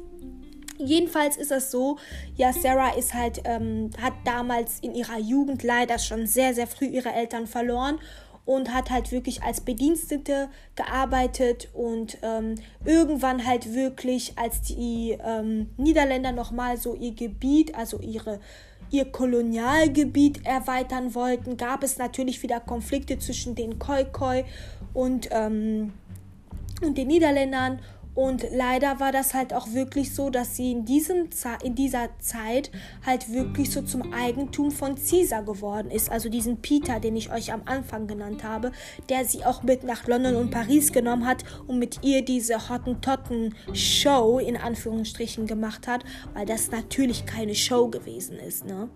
Jedenfalls 0.77 1.37
ist 1.37 1.51
es 1.51 1.69
so, 1.69 1.99
ja, 2.35 2.53
Sarah 2.53 2.95
ist 2.97 3.13
halt, 3.13 3.41
ähm, 3.45 3.91
hat 4.01 4.13
damals 4.25 4.79
in 4.79 4.95
ihrer 4.95 5.19
Jugend 5.19 5.61
leider 5.61 5.99
schon 5.99 6.25
sehr, 6.25 6.55
sehr 6.55 6.65
früh 6.65 6.85
ihre 6.85 7.11
Eltern 7.11 7.45
verloren 7.45 7.99
und 8.45 8.73
hat 8.73 8.89
halt 8.89 9.11
wirklich 9.11 9.43
als 9.43 9.61
Bedienstete 9.61 10.49
gearbeitet 10.75 11.69
und 11.73 12.17
ähm, 12.21 12.55
irgendwann 12.85 13.45
halt 13.45 13.73
wirklich, 13.73 14.37
als 14.37 14.61
die 14.61 15.17
ähm, 15.23 15.69
Niederländer 15.77 16.31
nochmal 16.31 16.77
so 16.77 16.95
ihr 16.95 17.13
Gebiet, 17.13 17.75
also 17.75 17.99
ihre 17.99 18.39
ihr 18.91 19.05
Kolonialgebiet 19.05 20.45
erweitern 20.45 21.15
wollten, 21.15 21.55
gab 21.55 21.81
es 21.81 21.97
natürlich 21.97 22.43
wieder 22.43 22.59
Konflikte 22.59 23.17
zwischen 23.17 23.55
den 23.55 23.79
Khoikhoi 23.79 24.43
und, 24.93 25.29
ähm, 25.31 25.93
und 26.81 26.97
den 26.97 27.07
Niederländern 27.07 27.79
und 28.21 28.45
leider 28.51 28.99
war 28.99 29.11
das 29.11 29.33
halt 29.33 29.51
auch 29.51 29.73
wirklich 29.73 30.13
so, 30.13 30.29
dass 30.29 30.55
sie 30.55 30.73
in, 30.73 30.85
diesem 30.85 31.29
in 31.63 31.73
dieser 31.73 32.07
Zeit 32.19 32.69
halt 33.03 33.33
wirklich 33.33 33.71
so 33.71 33.81
zum 33.81 34.13
Eigentum 34.13 34.69
von 34.69 34.93
Caesar 34.93 35.41
geworden 35.41 35.89
ist. 35.89 36.11
Also 36.11 36.29
diesen 36.29 36.57
Peter, 36.57 36.99
den 36.99 37.15
ich 37.15 37.33
euch 37.33 37.51
am 37.51 37.63
Anfang 37.65 38.05
genannt 38.05 38.43
habe, 38.43 38.73
der 39.09 39.25
sie 39.25 39.43
auch 39.43 39.63
mit 39.63 39.83
nach 39.83 40.05
London 40.05 40.35
und 40.35 40.51
Paris 40.51 40.93
genommen 40.93 41.25
hat 41.25 41.43
und 41.65 41.79
mit 41.79 42.03
ihr 42.03 42.23
diese 42.23 42.69
Hottentotten-Show 42.69 44.37
in 44.37 44.55
Anführungsstrichen 44.55 45.47
gemacht 45.47 45.87
hat, 45.87 46.03
weil 46.35 46.45
das 46.45 46.69
natürlich 46.69 47.25
keine 47.25 47.55
Show 47.55 47.87
gewesen 47.87 48.37
ist, 48.37 48.67
ne? 48.67 48.87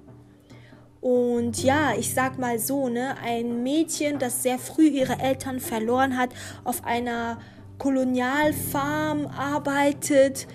Und 1.01 1.63
ja, 1.63 1.93
ich 1.97 2.13
sag 2.13 2.39
mal 2.39 2.57
so, 2.57 2.89
ne, 2.89 3.15
ein 3.23 3.61
Mädchen, 3.63 4.17
das 4.17 4.41
sehr 4.41 4.57
früh 4.57 4.87
ihre 4.87 5.19
Eltern 5.19 5.59
verloren 5.59 6.15
hat, 6.17 6.29
auf 6.63 6.83
einer 6.83 7.37
Kolonialfarm 7.77 9.27
arbeitet, 9.27 10.47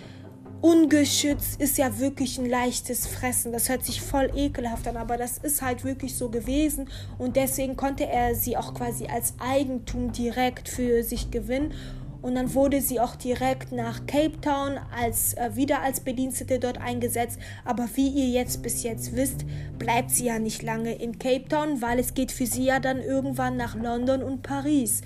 ungeschützt, 0.61 1.61
ist 1.61 1.79
ja 1.79 1.99
wirklich 1.99 2.39
ein 2.39 2.49
leichtes 2.49 3.07
Fressen. 3.07 3.53
Das 3.53 3.69
hört 3.69 3.85
sich 3.85 4.01
voll 4.01 4.31
ekelhaft 4.35 4.87
an, 4.89 4.97
aber 4.97 5.17
das 5.17 5.39
ist 5.39 5.63
halt 5.63 5.85
wirklich 5.85 6.17
so 6.17 6.29
gewesen 6.29 6.89
und 7.19 7.37
deswegen 7.37 7.77
konnte 7.77 8.07
er 8.07 8.35
sie 8.35 8.57
auch 8.57 8.75
quasi 8.75 9.07
als 9.07 9.35
Eigentum 9.39 10.13
direkt 10.13 10.69
für 10.69 11.03
sich 11.03 11.31
gewinnen. 11.31 11.73
Und 12.23 12.35
dann 12.35 12.53
wurde 12.53 12.83
sie 12.83 13.01
auch 13.01 13.17
direkt 13.17 13.73
nach 13.73 14.05
Cape 14.07 14.41
Town 14.43 14.79
als 14.95 15.35
äh, 15.35 15.57
wieder 15.57 15.81
als 15.81 16.01
Bedienstete 16.01 16.59
dort 16.59 16.79
eingesetzt. 16.79 17.39
Aber 17.65 17.89
wie 17.95 18.09
ihr 18.09 18.29
jetzt 18.29 18.63
bis 18.63 18.83
jetzt 18.83 19.17
wisst, 19.17 19.47
bleibt 19.79 20.11
sie 20.11 20.27
ja 20.27 20.39
nicht 20.39 20.63
lange 20.63 20.93
in 20.93 21.19
Cape 21.19 21.49
Town, 21.49 21.81
weil 21.81 21.99
es 21.99 22.13
geht 22.13 22.31
für 22.31 22.45
sie 22.45 22.65
ja 22.65 22.79
dann 22.79 23.01
irgendwann 23.01 23.57
nach 23.57 23.75
London 23.75 24.23
und 24.23 24.43
Paris. 24.43 25.01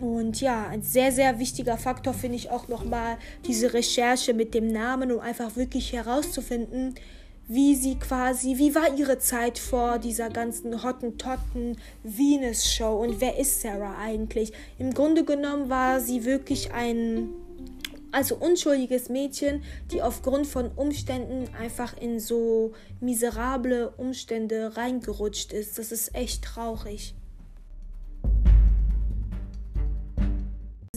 Und 0.00 0.40
ja, 0.42 0.66
ein 0.68 0.82
sehr, 0.82 1.10
sehr 1.10 1.38
wichtiger 1.38 1.78
Faktor 1.78 2.12
finde 2.12 2.36
ich 2.36 2.50
auch 2.50 2.68
nochmal 2.68 3.16
diese 3.46 3.72
Recherche 3.72 4.34
mit 4.34 4.52
dem 4.52 4.68
Namen, 4.68 5.10
um 5.10 5.20
einfach 5.20 5.56
wirklich 5.56 5.92
herauszufinden, 5.92 6.94
wie 7.48 7.76
sie 7.76 7.94
quasi, 7.94 8.58
wie 8.58 8.74
war 8.74 8.96
ihre 8.96 9.18
Zeit 9.18 9.58
vor 9.58 9.98
dieser 9.98 10.30
ganzen 10.30 10.82
Hottentotten 10.82 11.78
Venus 12.02 12.70
Show 12.70 12.96
und 12.96 13.20
wer 13.20 13.38
ist 13.38 13.60
Sarah 13.60 13.96
eigentlich? 13.98 14.52
Im 14.78 14.92
Grunde 14.92 15.24
genommen 15.24 15.70
war 15.70 16.00
sie 16.00 16.24
wirklich 16.24 16.72
ein 16.72 17.28
also 18.10 18.36
unschuldiges 18.36 19.08
Mädchen, 19.08 19.62
die 19.92 20.02
aufgrund 20.02 20.46
von 20.46 20.70
Umständen 20.72 21.54
einfach 21.54 21.96
in 22.00 22.18
so 22.18 22.72
miserable 23.00 23.90
Umstände 23.96 24.76
reingerutscht 24.76 25.52
ist. 25.52 25.78
Das 25.78 25.92
ist 25.92 26.14
echt 26.14 26.42
traurig. 26.42 27.14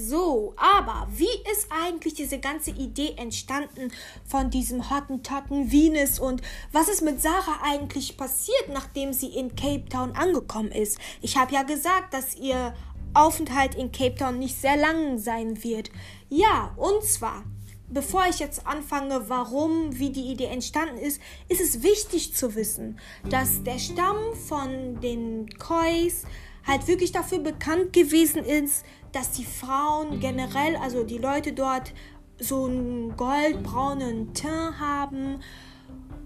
So, 0.10 0.56
aber 0.58 1.08
wie 1.12 1.30
ist 1.52 1.68
eigentlich 1.70 2.16
diese 2.16 2.40
ganze 2.40 2.72
Idee 2.72 3.14
entstanden 3.18 3.92
von 4.26 4.50
diesem 4.50 4.90
Hottentotten 4.90 5.72
Venus 5.72 6.18
und 6.18 6.42
was 6.72 6.90
ist 6.90 7.04
mit 7.04 7.22
Sarah 7.22 7.60
eigentlich 7.64 8.18
passiert, 8.18 8.70
nachdem 8.74 9.14
sie 9.14 9.28
in 9.28 9.56
Cape 9.56 9.88
Town 9.88 10.14
angekommen 10.14 10.72
ist? 10.72 10.98
Ich 11.22 11.38
habe 11.38 11.54
ja 11.54 11.62
gesagt, 11.62 12.16
dass 12.16 12.36
ihr 12.36 12.74
Aufenthalt 13.14 13.76
in 13.76 13.92
Cape 13.92 14.16
Town 14.16 14.40
nicht 14.40 14.60
sehr 14.60 14.78
lang 14.78 15.20
sein 15.20 15.64
wird. 15.64 15.92
Ja, 16.28 16.74
und 16.76 17.04
zwar 17.04 17.44
bevor 17.92 18.26
ich 18.30 18.40
jetzt 18.40 18.66
anfange, 18.66 19.30
warum, 19.30 20.00
wie 20.00 20.12
die 20.12 20.32
Idee 20.32 20.46
entstanden 20.46 20.98
ist, 20.98 21.20
ist 21.50 21.62
es 21.62 21.84
wichtig 21.84 22.36
zu 22.36 22.56
wissen, 22.56 23.00
dass 23.30 23.64
der 23.64 23.80
Stamm 23.80 24.18
von 24.48 25.00
den 25.02 25.50
Kois 25.58 26.24
halt 26.70 26.88
wirklich 26.88 27.12
dafür 27.12 27.40
bekannt 27.40 27.94
gewesen 27.94 28.44
ist, 28.46 28.86
dass 29.12 29.32
die 29.32 29.46
Frauen 29.46 30.20
generell, 30.20 30.76
also 30.78 31.04
die 31.04 31.18
Leute 31.18 31.54
dort, 31.54 31.94
so 32.40 32.66
einen 32.66 33.18
goldbraunen 33.18 34.34
Teint 34.34 34.80
haben, 34.80 35.40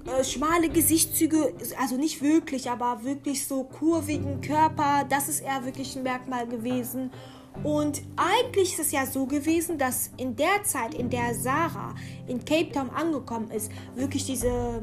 äh, 0.05 0.23
schmale 0.23 0.69
Gesichtszüge, 0.69 1.53
also 1.79 1.95
nicht 1.95 2.21
wirklich, 2.21 2.69
aber 2.69 3.03
wirklich 3.03 3.47
so 3.47 3.63
kurvigen 3.63 4.41
Körper. 4.41 5.05
Das 5.09 5.29
ist 5.29 5.39
eher 5.39 5.65
wirklich 5.65 5.95
ein 5.95 6.03
Merkmal 6.03 6.47
gewesen. 6.47 7.09
Und 7.63 8.01
eigentlich 8.15 8.73
ist 8.73 8.79
es 8.79 8.91
ja 8.91 9.05
so 9.05 9.25
gewesen, 9.25 9.77
dass 9.77 10.11
in 10.17 10.35
der 10.35 10.63
Zeit, 10.63 10.93
in 10.93 11.09
der 11.09 11.35
Sarah 11.35 11.93
in 12.27 12.43
Cape 12.43 12.71
Town 12.71 12.89
angekommen 12.89 13.51
ist, 13.51 13.71
wirklich 13.95 14.25
diese, 14.25 14.81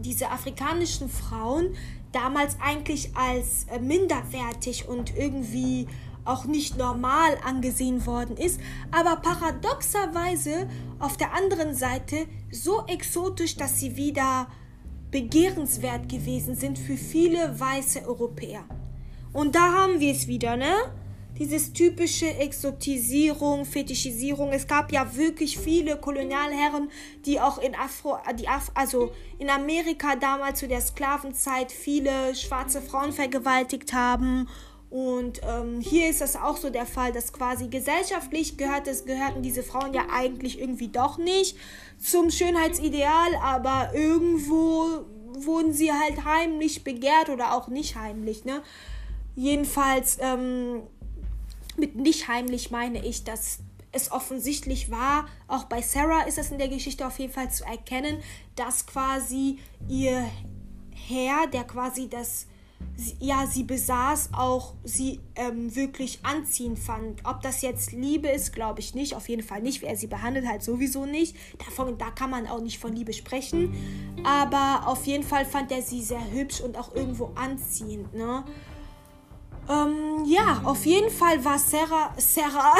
diese 0.00 0.30
afrikanischen 0.30 1.08
Frauen 1.08 1.74
damals 2.12 2.56
eigentlich 2.60 3.14
als 3.14 3.66
äh, 3.70 3.78
minderwertig 3.78 4.88
und 4.88 5.14
irgendwie 5.16 5.86
auch 6.26 6.44
nicht 6.44 6.76
normal 6.76 7.38
angesehen 7.44 8.04
worden 8.06 8.36
ist, 8.36 8.60
aber 8.90 9.16
paradoxerweise 9.16 10.68
auf 10.98 11.16
der 11.16 11.34
anderen 11.34 11.74
Seite 11.74 12.26
so 12.50 12.84
exotisch, 12.86 13.56
dass 13.56 13.78
sie 13.78 13.96
wieder 13.96 14.48
begehrenswert 15.10 16.08
gewesen 16.08 16.56
sind 16.56 16.78
für 16.78 16.96
viele 16.96 17.58
weiße 17.58 18.06
Europäer. 18.06 18.64
Und 19.32 19.54
da 19.54 19.72
haben 19.72 20.00
wir 20.00 20.12
es 20.12 20.26
wieder, 20.26 20.56
ne? 20.56 20.74
Dieses 21.38 21.74
typische 21.74 22.26
Exotisierung, 22.26 23.66
Fetischisierung. 23.66 24.52
Es 24.52 24.66
gab 24.66 24.90
ja 24.90 25.16
wirklich 25.16 25.58
viele 25.58 25.98
Kolonialherren, 25.98 26.90
die 27.26 27.38
auch 27.38 27.58
in 27.58 27.74
Afro, 27.74 28.16
die 28.38 28.48
Af, 28.48 28.70
also 28.74 29.12
in 29.38 29.50
Amerika 29.50 30.16
damals 30.16 30.60
zu 30.60 30.68
der 30.68 30.80
Sklavenzeit 30.80 31.70
viele 31.70 32.34
schwarze 32.34 32.80
Frauen 32.80 33.12
vergewaltigt 33.12 33.92
haben 33.92 34.48
und 34.88 35.40
ähm, 35.42 35.80
hier 35.80 36.08
ist 36.08 36.20
das 36.20 36.36
auch 36.36 36.56
so 36.56 36.70
der 36.70 36.86
Fall, 36.86 37.12
dass 37.12 37.32
quasi 37.32 37.68
gesellschaftlich 37.68 38.56
gehört 38.56 38.86
es, 38.86 39.04
gehörten 39.04 39.42
diese 39.42 39.62
Frauen 39.62 39.92
ja 39.92 40.06
eigentlich 40.12 40.60
irgendwie 40.60 40.88
doch 40.88 41.18
nicht 41.18 41.56
zum 41.98 42.30
Schönheitsideal, 42.30 43.34
aber 43.42 43.90
irgendwo 43.94 45.04
wurden 45.32 45.72
sie 45.72 45.92
halt 45.92 46.24
heimlich 46.24 46.84
begehrt 46.84 47.30
oder 47.30 47.54
auch 47.54 47.68
nicht 47.68 47.96
heimlich, 47.96 48.44
ne? 48.44 48.62
Jedenfalls, 49.34 50.18
ähm, 50.20 50.82
mit 51.76 51.96
nicht 51.96 52.28
heimlich 52.28 52.70
meine 52.70 53.04
ich, 53.04 53.24
dass 53.24 53.58
es 53.92 54.12
offensichtlich 54.12 54.90
war, 54.90 55.26
auch 55.48 55.64
bei 55.64 55.82
Sarah 55.82 56.22
ist 56.22 56.38
das 56.38 56.50
in 56.50 56.58
der 56.58 56.68
Geschichte 56.68 57.06
auf 57.06 57.18
jeden 57.18 57.32
Fall 57.32 57.50
zu 57.50 57.64
erkennen, 57.64 58.18
dass 58.54 58.86
quasi 58.86 59.58
ihr 59.88 60.24
Herr, 60.94 61.46
der 61.48 61.64
quasi 61.64 62.08
das 62.08 62.46
sie, 62.96 63.16
ja, 63.20 63.46
sie 63.46 63.62
besaß, 63.62 64.30
auch 64.32 64.74
sie 64.84 65.20
ähm, 65.34 65.74
wirklich 65.74 66.20
anziehend 66.22 66.78
fand. 66.78 67.20
Ob 67.24 67.42
das 67.42 67.62
jetzt 67.62 67.92
Liebe 67.92 68.28
ist, 68.28 68.52
glaube 68.52 68.80
ich 68.80 68.94
nicht. 68.94 69.14
Auf 69.14 69.28
jeden 69.28 69.42
Fall 69.42 69.62
nicht. 69.62 69.82
Wer 69.82 69.96
sie 69.96 70.06
behandelt, 70.06 70.46
halt 70.46 70.62
sowieso 70.62 71.06
nicht. 71.06 71.36
Davon, 71.58 71.98
da 71.98 72.10
kann 72.10 72.30
man 72.30 72.46
auch 72.46 72.60
nicht 72.60 72.78
von 72.78 72.92
Liebe 72.92 73.12
sprechen. 73.12 73.74
Aber 74.24 74.88
auf 74.88 75.06
jeden 75.06 75.24
Fall 75.24 75.44
fand 75.44 75.70
er 75.72 75.82
sie 75.82 76.02
sehr 76.02 76.30
hübsch 76.32 76.60
und 76.60 76.76
auch 76.76 76.94
irgendwo 76.94 77.32
anziehend, 77.34 78.14
ne? 78.14 78.44
Ähm, 79.68 80.24
ja, 80.26 80.60
auf 80.64 80.86
jeden 80.86 81.10
Fall 81.10 81.44
war 81.44 81.58
Sarah, 81.58 82.12
Sarah, 82.18 82.74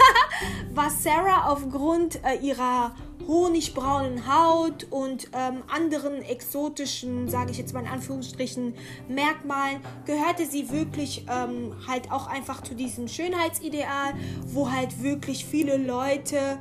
war 0.74 0.90
Sarah 0.90 1.50
aufgrund 1.50 2.20
äh, 2.24 2.36
ihrer 2.40 2.94
honigbraunen 3.28 4.26
Haut 4.26 4.86
und 4.90 5.28
ähm, 5.32 5.62
anderen 5.68 6.22
exotischen, 6.22 7.28
sage 7.28 7.50
ich 7.50 7.58
jetzt 7.58 7.74
mal 7.74 7.80
in 7.80 7.88
Anführungsstrichen, 7.88 8.74
Merkmalen, 9.08 9.80
gehörte 10.04 10.46
sie 10.46 10.70
wirklich 10.70 11.26
ähm, 11.28 11.74
halt 11.86 12.10
auch 12.10 12.28
einfach 12.28 12.62
zu 12.62 12.74
diesem 12.74 13.08
Schönheitsideal, 13.08 14.14
wo 14.46 14.70
halt 14.70 15.02
wirklich 15.02 15.44
viele 15.44 15.76
Leute, 15.76 16.58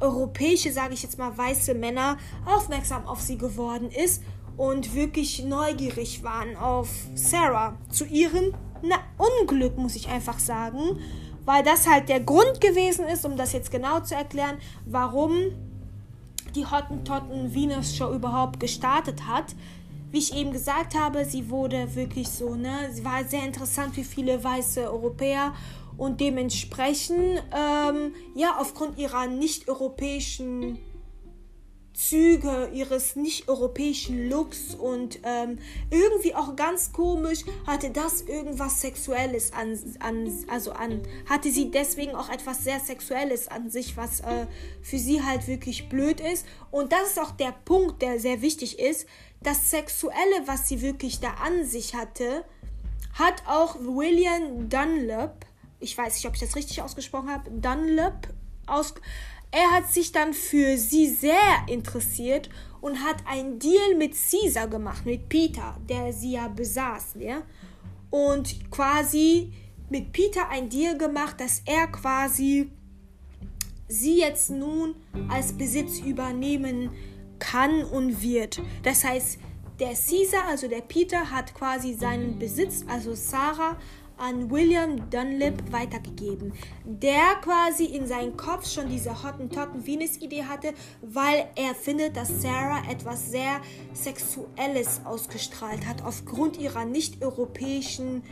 europäische, 0.00 0.70
sage 0.70 0.94
ich 0.94 1.02
jetzt 1.02 1.18
mal, 1.18 1.36
weiße 1.36 1.74
Männer, 1.74 2.18
aufmerksam 2.44 3.06
auf 3.06 3.20
sie 3.20 3.38
geworden 3.38 3.90
ist 3.90 4.22
und 4.56 4.94
wirklich 4.94 5.44
neugierig 5.44 6.22
waren 6.22 6.56
auf 6.56 6.88
Sarah. 7.14 7.76
Zu 7.90 8.04
ihrem 8.06 8.54
na, 8.82 8.96
Unglück, 9.18 9.76
muss 9.78 9.96
ich 9.96 10.08
einfach 10.08 10.38
sagen 10.38 10.98
weil 11.46 11.62
das 11.62 11.88
halt 11.88 12.10
der 12.10 12.20
Grund 12.20 12.60
gewesen 12.60 13.06
ist, 13.06 13.24
um 13.24 13.36
das 13.36 13.54
jetzt 13.54 13.70
genau 13.70 14.00
zu 14.00 14.14
erklären, 14.14 14.58
warum 14.84 15.32
die 16.54 16.66
Hottentotten 16.66 17.54
Venus 17.54 17.96
Show 17.96 18.12
überhaupt 18.12 18.60
gestartet 18.60 19.26
hat. 19.26 19.54
Wie 20.10 20.18
ich 20.18 20.34
eben 20.34 20.52
gesagt 20.52 20.98
habe, 20.98 21.24
sie 21.24 21.48
wurde 21.48 21.94
wirklich 21.94 22.28
so, 22.28 22.54
ne, 22.54 22.90
sie 22.92 23.04
war 23.04 23.24
sehr 23.24 23.44
interessant 23.44 23.94
für 23.94 24.04
viele 24.04 24.42
weiße 24.42 24.90
Europäer 24.90 25.54
und 25.96 26.20
dementsprechend, 26.20 27.42
ähm, 27.52 28.12
ja, 28.34 28.56
aufgrund 28.58 28.98
ihrer 28.98 29.26
nicht-europäischen 29.26 30.78
Züge 31.96 32.68
ihres 32.74 33.16
nicht-europäischen 33.16 34.28
Looks 34.28 34.74
und 34.74 35.18
ähm, 35.22 35.58
irgendwie 35.90 36.34
auch 36.34 36.54
ganz 36.54 36.92
komisch 36.92 37.40
hatte 37.66 37.90
das 37.90 38.20
irgendwas 38.20 38.82
Sexuelles 38.82 39.54
an, 39.54 39.78
an, 40.00 40.30
also 40.48 40.72
an, 40.72 41.00
hatte 41.26 41.50
sie 41.50 41.70
deswegen 41.70 42.14
auch 42.14 42.28
etwas 42.28 42.64
sehr 42.64 42.80
Sexuelles 42.80 43.48
an 43.48 43.70
sich, 43.70 43.96
was 43.96 44.20
äh, 44.20 44.46
für 44.82 44.98
sie 44.98 45.22
halt 45.22 45.48
wirklich 45.48 45.88
blöd 45.88 46.20
ist. 46.20 46.44
Und 46.70 46.92
das 46.92 47.12
ist 47.12 47.18
auch 47.18 47.30
der 47.30 47.54
Punkt, 47.64 48.02
der 48.02 48.20
sehr 48.20 48.42
wichtig 48.42 48.78
ist. 48.78 49.06
Das 49.42 49.70
Sexuelle, 49.70 50.42
was 50.44 50.68
sie 50.68 50.82
wirklich 50.82 51.20
da 51.20 51.30
an 51.42 51.64
sich 51.64 51.94
hatte, 51.94 52.44
hat 53.14 53.42
auch 53.46 53.76
William 53.76 54.68
Dunlop, 54.68 55.46
ich 55.80 55.96
weiß 55.96 56.14
nicht, 56.16 56.26
ob 56.26 56.34
ich 56.34 56.40
das 56.40 56.56
richtig 56.56 56.82
ausgesprochen 56.82 57.30
habe, 57.30 57.50
Dunlop 57.50 58.28
aus 58.66 58.94
er 59.56 59.70
hat 59.70 59.90
sich 59.90 60.12
dann 60.12 60.34
für 60.34 60.76
sie 60.76 61.08
sehr 61.08 61.64
interessiert 61.66 62.50
und 62.82 63.02
hat 63.02 63.26
einen 63.26 63.58
Deal 63.58 63.94
mit 63.96 64.12
Caesar 64.12 64.68
gemacht, 64.68 65.06
mit 65.06 65.30
Peter, 65.30 65.78
der 65.88 66.12
sie 66.12 66.32
ja 66.32 66.48
besaß, 66.48 67.14
ja. 67.20 67.40
Und 68.10 68.70
quasi 68.70 69.54
mit 69.88 70.12
Peter 70.12 70.50
ein 70.50 70.68
Deal 70.68 70.98
gemacht, 70.98 71.40
dass 71.40 71.62
er 71.64 71.86
quasi 71.86 72.70
sie 73.88 74.18
jetzt 74.18 74.50
nun 74.50 74.94
als 75.30 75.54
Besitz 75.54 76.00
übernehmen 76.00 76.90
kann 77.38 77.82
und 77.82 78.20
wird. 78.20 78.60
Das 78.82 79.04
heißt, 79.04 79.38
der 79.80 79.94
Caesar, 79.94 80.48
also 80.48 80.68
der 80.68 80.82
Peter, 80.82 81.30
hat 81.30 81.54
quasi 81.54 81.94
seinen 81.94 82.38
Besitz, 82.38 82.84
also 82.88 83.14
Sarah, 83.14 83.78
an 84.18 84.50
William 84.50 85.10
Dunlip 85.10 85.72
weitergegeben, 85.72 86.52
der 86.84 87.36
quasi 87.42 87.84
in 87.84 88.06
seinem 88.06 88.36
Kopf 88.36 88.66
schon 88.68 88.88
diese 88.88 89.22
Hottentotten 89.22 89.86
Venus 89.86 90.16
Idee 90.20 90.44
hatte, 90.44 90.72
weil 91.02 91.48
er 91.56 91.74
findet, 91.74 92.16
dass 92.16 92.42
Sarah 92.42 92.82
etwas 92.90 93.30
sehr 93.30 93.60
Sexuelles 93.92 95.00
ausgestrahlt 95.04 95.86
hat 95.86 96.04
aufgrund 96.04 96.58
ihrer 96.58 96.84
nicht-europäischen 96.84 98.22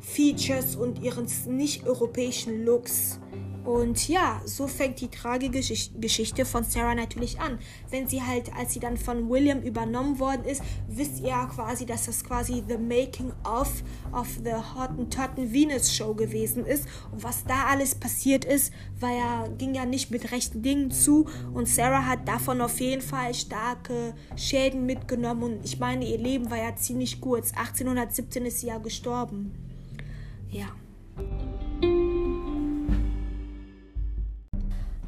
Features 0.00 0.76
und 0.76 1.02
ihres 1.02 1.46
nicht-europäischen 1.46 2.64
Looks. 2.64 3.18
Und 3.64 4.08
ja, 4.08 4.42
so 4.44 4.66
fängt 4.66 5.00
die 5.00 5.08
tragische 5.08 5.74
Geschichte 5.98 6.44
von 6.44 6.64
Sarah 6.64 6.94
natürlich 6.94 7.40
an. 7.40 7.58
Wenn 7.90 8.06
sie 8.06 8.22
halt, 8.22 8.54
als 8.54 8.74
sie 8.74 8.80
dann 8.80 8.98
von 8.98 9.30
William 9.30 9.62
übernommen 9.62 10.18
worden 10.18 10.44
ist, 10.44 10.62
wisst 10.86 11.20
ihr 11.20 11.28
ja 11.28 11.46
quasi, 11.46 11.86
dass 11.86 12.04
das 12.04 12.22
quasi 12.22 12.62
the 12.68 12.76
making 12.76 13.32
of 13.44 13.82
of 14.12 14.28
the 14.44 14.52
Hottentotten 14.52 15.52
Venus 15.52 15.94
Show 15.94 16.14
gewesen 16.14 16.66
ist. 16.66 16.86
Und 17.10 17.24
was 17.24 17.44
da 17.44 17.66
alles 17.70 17.94
passiert 17.94 18.44
ist, 18.44 18.72
war 19.00 19.10
ja, 19.10 19.48
ging 19.56 19.74
ja 19.74 19.86
nicht 19.86 20.10
mit 20.10 20.30
rechten 20.30 20.62
Dingen 20.62 20.90
zu. 20.90 21.26
Und 21.54 21.66
Sarah 21.66 22.06
hat 22.06 22.28
davon 22.28 22.60
auf 22.60 22.78
jeden 22.80 23.02
Fall 23.02 23.32
starke 23.32 24.14
Schäden 24.36 24.84
mitgenommen. 24.84 25.42
Und 25.42 25.64
ich 25.64 25.78
meine, 25.78 26.04
ihr 26.06 26.18
Leben 26.18 26.50
war 26.50 26.58
ja 26.58 26.76
ziemlich 26.76 27.20
kurz. 27.20 27.52
1817 27.52 28.44
ist 28.44 28.60
sie 28.60 28.66
ja 28.66 28.78
gestorben. 28.78 29.52
Ja. 30.50 30.66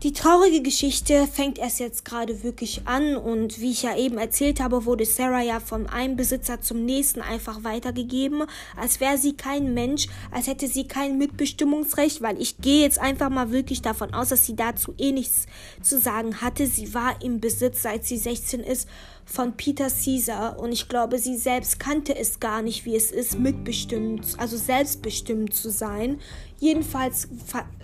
Die 0.07 0.12
traurige 0.12 0.62
Geschichte 0.62 1.27
fängt 1.27 1.59
erst 1.59 1.81
jetzt 1.81 2.05
gerade 2.05 2.45
wirklich 2.45 2.83
an 2.85 3.16
und 3.16 3.61
wie 3.61 3.73
ich 3.73 3.83
ja 3.83 3.97
eben 3.97 4.19
erzählt 4.19 4.61
habe, 4.61 4.85
wurde 4.85 5.05
Sarah 5.05 5.42
ja 5.42 5.59
von 5.59 5.88
einem 5.88 6.14
Besitzer 6.14 6.61
zum 6.61 6.85
nächsten 6.85 7.23
einfach 7.23 7.64
weitergegeben, 7.64 8.45
als 8.77 9.01
wäre 9.01 9.19
sie 9.19 9.33
kein 9.33 9.75
Mensch, 9.75 10.07
als 10.31 10.47
hätte 10.47 10.69
sie 10.69 10.87
kein 10.87 11.19
Mitbestimmungsrecht, 11.19 12.23
weil 12.23 12.40
ich 12.40 12.59
gehe 12.59 12.83
jetzt 12.83 13.01
einfach 13.01 13.31
mal 13.31 13.51
wirklich 13.51 13.83
davon 13.83 14.14
aus, 14.14 14.29
dass 14.29 14.47
sie 14.47 14.55
dazu 14.55 14.95
eh 14.97 15.11
nichts 15.11 15.47
zu 15.83 15.99
sagen 15.99 16.40
hatte. 16.40 16.69
Sie 16.69 16.95
war 16.95 17.21
im 17.21 17.40
Besitz, 17.40 17.83
seit 17.83 18.05
sie 18.05 18.19
16 18.19 18.61
ist, 18.61 18.88
von 19.25 19.57
Peter 19.57 19.88
Caesar 19.88 20.57
und 20.61 20.71
ich 20.71 20.88
glaube, 20.88 21.19
sie 21.19 21.37
selbst 21.37 21.81
kannte 21.81 22.16
es 22.16 22.38
gar 22.38 22.62
nicht, 22.62 22.85
wie 22.85 22.95
es 22.95 23.11
ist, 23.11 23.40
mitbestimmt, 23.40 24.37
also 24.38 24.57
selbstbestimmt 24.57 25.53
zu 25.53 25.69
sein. 25.69 26.21
Jedenfalls 26.61 27.27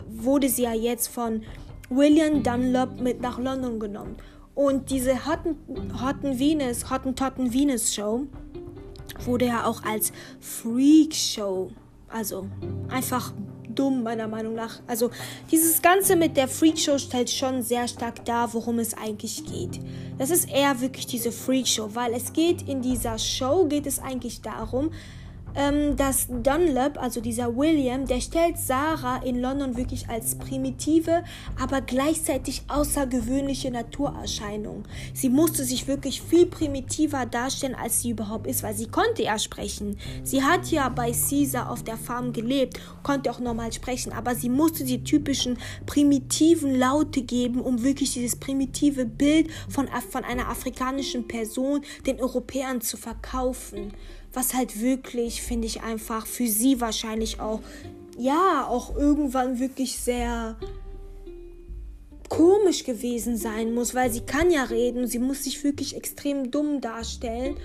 wurde 0.09 0.49
sie 0.49 0.63
ja 0.63 0.75
jetzt 0.75 1.09
von 1.09 1.43
William 1.97 2.43
Dunlop 2.43 3.01
mit 3.01 3.21
nach 3.21 3.39
London 3.39 3.79
genommen. 3.79 4.17
Und 4.55 4.91
diese 4.91 5.27
Hotten, 5.27 5.57
Hotten 6.03 6.39
Venus, 6.39 6.91
Hottentotten 6.91 7.53
Venus 7.53 7.95
Show 7.95 8.27
wurde 9.25 9.47
ja 9.47 9.65
auch 9.67 9.83
als 9.85 10.13
Freak 10.41 11.15
Show, 11.15 11.71
also 12.09 12.47
einfach 12.89 13.33
dumm, 13.75 14.03
meiner 14.03 14.29
Meinung 14.29 14.55
nach. 14.55 14.81
Also, 14.87 15.11
dieses 15.51 15.81
Ganze 15.81 16.17
mit 16.17 16.37
der 16.37 16.49
Freakshow 16.49 16.99
stellt 16.99 17.31
schon 17.31 17.63
sehr 17.63 17.89
stark 17.89 18.25
dar, 18.25 18.53
worum 18.53 18.79
es 18.79 18.95
eigentlich 18.95 19.45
geht. 19.45 19.81
Das 20.19 20.31
ist 20.31 20.51
eher 20.51 20.81
wirklich 20.81 21.07
diese 21.07 21.33
Freakshow, 21.33 21.95
weil 21.95 22.13
es 22.13 22.33
geht 22.33 22.69
in 22.69 22.83
dieser 22.83 23.19
Show, 23.19 23.67
geht 23.67 23.87
es 23.87 23.99
eigentlich 23.99 24.43
darum, 24.43 24.91
ähm, 25.55 25.97
dass 25.97 26.27
Dunlop, 26.29 27.01
also 27.01 27.21
dieser 27.21 27.57
William, 27.57 28.07
der 28.07 28.21
stellt 28.21 28.59
Sarah 28.59 29.19
in 29.19 29.41
London 29.41 29.77
wirklich 29.77 30.09
als 30.09 30.37
primitive, 30.37 31.25
aber 31.61 31.81
gleichzeitig 31.81 32.63
außergewöhnliche 32.69 33.71
Naturerscheinung. 33.71 34.85
Sie 35.15 35.29
musste 35.29 35.65
sich 35.65 35.87
wirklich 35.87 36.23
viel 36.23 36.47
primitiver 36.47 37.27
darstellen, 37.27 37.75
als 37.75 38.03
sie 38.03 38.11
überhaupt 38.11 38.47
ist, 38.47 38.63
weil 38.63 38.75
sie 38.75 38.87
konnte 38.87 39.23
ja 39.23 39.39
sprechen. 39.39 39.99
Sie 40.23 40.43
hat 40.43 40.71
ja 40.71 40.89
bei 40.89 41.13
Caesar 41.13 41.71
auf 41.71 41.83
der 41.83 41.97
Farm 41.97 42.33
gelebt, 42.33 42.81
konnte 43.03 43.31
auch 43.31 43.41
normal 43.41 43.73
sprechen, 43.73 44.13
aber 44.13 44.35
sie 44.35 44.49
musste 44.49 44.85
die 44.85 45.05
typischen 45.05 45.59
primitiven 45.87 46.75
Laute 46.75 47.23
geben, 47.23 47.61
um 47.61 47.83
wirklich 47.83 48.13
dieses 48.13 48.37
primitive 48.37 49.05
Bild 49.05 49.51
von, 49.69 49.89
von 50.11 50.25
einer 50.25 50.49
afrikanischen 50.49 51.29
Person 51.29 51.83
den 52.07 52.21
Europäern 52.21 52.81
zu 52.81 52.97
verkaufen 52.97 53.93
was 54.33 54.55
halt 54.55 54.81
wirklich, 54.81 55.43
finde 55.43 55.67
ich 55.67 55.83
einfach 55.83 56.27
für 56.27 56.47
sie 56.47 56.81
wahrscheinlich 56.81 57.41
auch, 57.41 57.61
ja, 58.19 58.67
auch 58.69 58.97
irgendwann 58.97 59.59
wirklich 59.59 59.99
sehr 59.99 60.57
komisch 62.29 62.85
gewesen 62.85 63.37
sein 63.37 63.75
muss, 63.75 63.95
weil 63.95 64.11
sie 64.11 64.23
kann 64.23 64.51
ja 64.51 64.65
reden, 64.65 65.07
sie 65.07 65.19
muss 65.19 65.45
sich 65.45 65.63
wirklich 65.65 65.97
extrem 65.97 66.51
dumm 66.51 66.81
darstellen. 66.81 67.57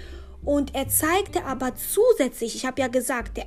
Und 0.44 0.76
er 0.76 0.90
zeigte 0.90 1.46
aber 1.46 1.74
zusätzlich, 1.76 2.56
ich 2.56 2.66
habe 2.66 2.82
ja 2.82 2.88
gesagt, 2.88 3.38
der, 3.38 3.46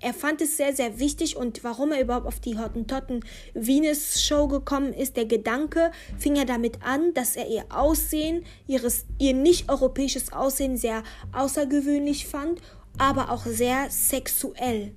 er 0.00 0.14
fand 0.14 0.40
es 0.40 0.56
sehr, 0.56 0.74
sehr 0.74 0.98
wichtig 0.98 1.36
und 1.36 1.62
warum 1.62 1.92
er 1.92 2.00
überhaupt 2.00 2.26
auf 2.26 2.40
die 2.40 2.58
Hottentotten 2.58 3.24
Venus 3.52 4.22
Show 4.22 4.48
gekommen 4.48 4.92
ist, 4.92 5.16
der 5.16 5.26
Gedanke 5.26 5.92
fing 6.18 6.36
ja 6.36 6.44
damit 6.44 6.82
an, 6.82 7.12
dass 7.14 7.36
er 7.36 7.48
ihr 7.48 7.64
Aussehen, 7.68 8.44
ihres, 8.66 9.04
ihr 9.18 9.34
nicht 9.34 9.68
europäisches 9.68 10.32
Aussehen 10.32 10.76
sehr 10.76 11.02
außergewöhnlich 11.32 12.26
fand, 12.26 12.60
aber 12.96 13.30
auch 13.30 13.44
sehr 13.44 13.90
sexuell. 13.90 14.92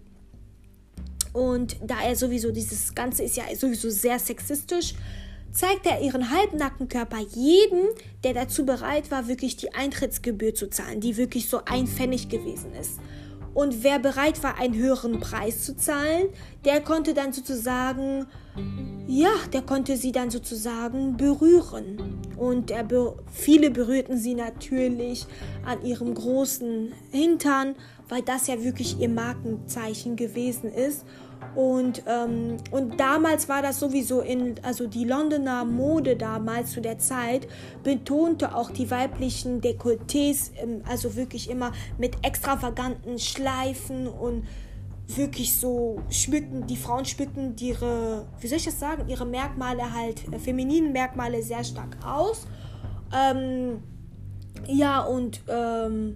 Und 1.33 1.77
da 1.83 2.01
er 2.01 2.15
sowieso 2.15 2.51
dieses 2.51 2.95
Ganze 2.95 3.23
ist 3.23 3.35
ja 3.35 3.43
sowieso 3.55 3.89
sehr 3.89 4.19
sexistisch, 4.19 4.93
zeigte 5.51 5.89
er 5.89 6.01
ihren 6.01 6.31
halbnackten 6.31 6.87
Körper 6.87 7.19
jedem, 7.19 7.87
der 8.23 8.33
dazu 8.33 8.65
bereit 8.65 9.11
war, 9.11 9.27
wirklich 9.27 9.57
die 9.57 9.73
Eintrittsgebühr 9.73 10.53
zu 10.55 10.69
zahlen, 10.69 10.99
die 10.99 11.17
wirklich 11.17 11.49
so 11.49 11.61
ein 11.65 11.87
Pfennig 11.87 12.29
gewesen 12.29 12.73
ist. 12.73 12.99
Und 13.53 13.83
wer 13.83 13.99
bereit 13.99 14.41
war, 14.43 14.57
einen 14.59 14.75
höheren 14.75 15.19
Preis 15.19 15.63
zu 15.63 15.75
zahlen, 15.75 16.29
der 16.65 16.81
konnte 16.81 17.13
dann 17.13 17.33
sozusagen, 17.33 18.25
ja, 19.07 19.31
der 19.51 19.61
konnte 19.61 19.95
sie 19.95 20.11
dann 20.11 20.31
sozusagen 20.31 21.17
berühren. 21.17 22.19
Und 22.35 22.71
er, 22.71 22.87
viele 23.31 23.69
berührten 23.69 24.17
sie 24.17 24.33
natürlich 24.33 25.27
an 25.65 25.85
ihrem 25.85 26.13
großen 26.15 26.91
Hintern, 27.11 27.75
weil 28.09 28.23
das 28.23 28.47
ja 28.47 28.63
wirklich 28.63 28.99
ihr 28.99 29.09
Markenzeichen 29.09 30.15
gewesen 30.15 30.71
ist. 30.71 31.05
Und, 31.55 32.03
ähm, 32.07 32.57
und 32.71 32.99
damals 32.99 33.47
war 33.47 33.61
das 33.61 33.79
sowieso 33.79 34.21
in, 34.21 34.55
also 34.63 34.87
die 34.87 35.05
Londoner 35.05 35.65
Mode 35.65 36.15
damals 36.15 36.71
zu 36.71 36.81
der 36.81 36.97
Zeit 36.97 37.47
betonte 37.83 38.55
auch 38.55 38.71
die 38.71 38.89
weiblichen 38.89 39.61
Dekolletés, 39.61 40.51
ähm, 40.61 40.81
also 40.89 41.15
wirklich 41.15 41.49
immer 41.49 41.71
mit 41.97 42.15
extravaganten 42.23 43.19
Schleifen 43.19 44.07
und 44.07 44.47
wirklich 45.07 45.59
so 45.59 46.01
schmücken, 46.09 46.65
die 46.65 46.77
Frauen 46.77 47.05
schmücken 47.05 47.55
ihre, 47.59 48.25
wie 48.39 48.47
soll 48.47 48.57
ich 48.57 48.65
das 48.65 48.79
sagen, 48.79 49.07
ihre 49.09 49.25
Merkmale 49.25 49.93
halt, 49.93 50.33
äh, 50.33 50.39
femininen 50.39 50.91
Merkmale 50.91 51.43
sehr 51.43 51.63
stark 51.63 51.97
aus. 52.05 52.47
Ähm, 53.13 53.83
ja, 54.67 55.01
und 55.01 55.41
ähm, 55.47 56.15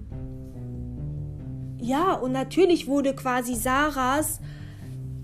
ja, 1.80 2.13
und 2.13 2.32
natürlich 2.32 2.88
wurde 2.88 3.13
quasi 3.13 3.56
Sarahs 3.56 4.39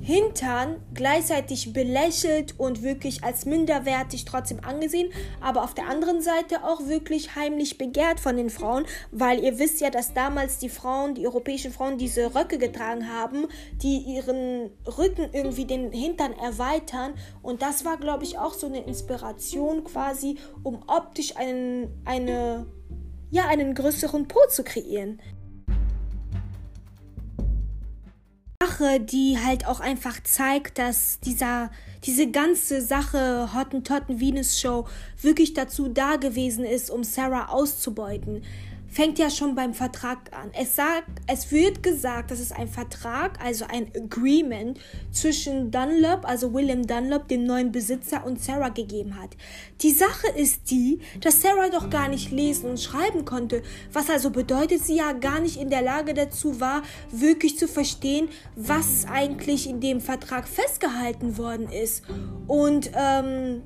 Hintern 0.04 0.84
gleichzeitig 0.94 1.72
belächelt 1.72 2.60
und 2.60 2.84
wirklich 2.84 3.24
als 3.24 3.46
minderwertig 3.46 4.26
trotzdem 4.26 4.60
angesehen, 4.62 5.10
aber 5.40 5.64
auf 5.64 5.74
der 5.74 5.88
anderen 5.88 6.22
Seite 6.22 6.66
auch 6.66 6.88
wirklich 6.88 7.38
heimlich 7.38 7.78
begehrt 7.78 8.20
von 8.20 8.36
den 8.36 8.50
Frauen, 8.50 8.86
weil 9.12 9.42
ihr 9.42 9.60
wisst 9.60 9.80
ja, 9.80 9.90
dass 9.90 10.14
damals 10.14 10.58
die 10.58 10.68
Frauen, 10.68 11.16
die 11.16 11.26
europäischen 11.26 11.72
Frauen 11.72 11.98
diese 11.98 12.36
Röcke 12.36 12.58
getragen 12.58 13.10
haben, 13.10 13.48
die 13.82 14.00
ihren 14.00 14.72
Rücken 14.98 15.30
irgendwie 15.32 15.66
den 15.66 15.94
Hintern 15.94 16.34
erweitern 16.34 17.14
und 17.42 17.62
das 17.62 17.86
war 17.86 17.96
glaube 17.96 18.26
ich 18.26 18.38
auch 18.38 18.54
so 18.54 18.68
eine 18.68 18.84
Inspiration 18.84 19.86
quasi, 19.86 20.38
um 20.64 20.84
optisch 20.88 21.38
einen 21.38 21.88
eine 22.04 22.66
ja 23.32 23.48
einen 23.48 23.74
größeren 23.74 24.28
Po 24.28 24.40
zu 24.50 24.64
kreieren. 24.64 25.20
Sache, 28.74 29.00
die 29.00 29.38
halt 29.44 29.68
auch 29.68 29.80
einfach 29.80 30.22
zeigt, 30.24 30.80
dass 30.80 31.20
dieser, 31.20 31.70
diese 32.04 32.30
ganze 32.32 32.82
Sache 32.82 33.54
Hottentotten 33.54 34.20
Venus 34.20 34.60
Show 34.60 34.88
wirklich 35.22 35.54
dazu 35.54 35.90
da 35.90 36.16
gewesen 36.16 36.66
ist, 36.66 36.90
um 36.90 37.04
Sarah 37.04 37.50
auszubeuten 37.50 38.44
fängt 38.94 39.18
ja 39.18 39.32
schon 39.32 39.56
beim 39.56 39.74
Vertrag 39.74 40.32
an. 40.34 40.52
Es, 40.54 40.76
sagt, 40.76 41.10
es 41.26 41.52
wird 41.52 41.82
gesagt, 41.82 42.30
dass 42.30 42.40
es 42.40 42.52
ein 42.52 42.68
Vertrag, 42.68 43.44
also 43.44 43.66
ein 43.68 43.92
Agreement 43.96 44.80
zwischen 45.12 45.72
Dunlop, 45.72 46.26
also 46.26 46.54
William 46.54 46.86
Dunlop, 46.86 47.28
dem 47.28 47.44
neuen 47.44 47.72
Besitzer, 47.72 48.24
und 48.24 48.40
Sarah 48.40 48.70
gegeben 48.70 49.20
hat. 49.20 49.32
Die 49.82 49.90
Sache 49.90 50.28
ist 50.36 50.70
die, 50.70 51.00
dass 51.22 51.42
Sarah 51.42 51.70
doch 51.70 51.90
gar 51.90 52.08
nicht 52.08 52.32
lesen 52.32 52.70
und 52.70 52.80
schreiben 52.80 53.26
konnte, 53.26 53.64
was 53.92 54.12
also 54.12 54.30
bedeutet, 54.30 54.86
sie 54.86 54.98
ja 54.98 55.14
gar 55.14 55.40
nicht 55.40 55.60
in 55.60 55.72
der 55.72 55.82
Lage 55.82 56.14
dazu 56.14 56.60
war, 56.60 56.84
wirklich 57.12 57.58
zu 57.58 57.68
verstehen, 57.68 58.30
was 58.56 59.06
eigentlich 59.12 59.68
in 59.68 59.82
dem 59.82 60.02
Vertrag 60.02 60.48
festgehalten 60.48 61.38
worden 61.40 61.68
ist. 61.72 62.04
Und 62.48 62.92
ähm, 62.96 63.64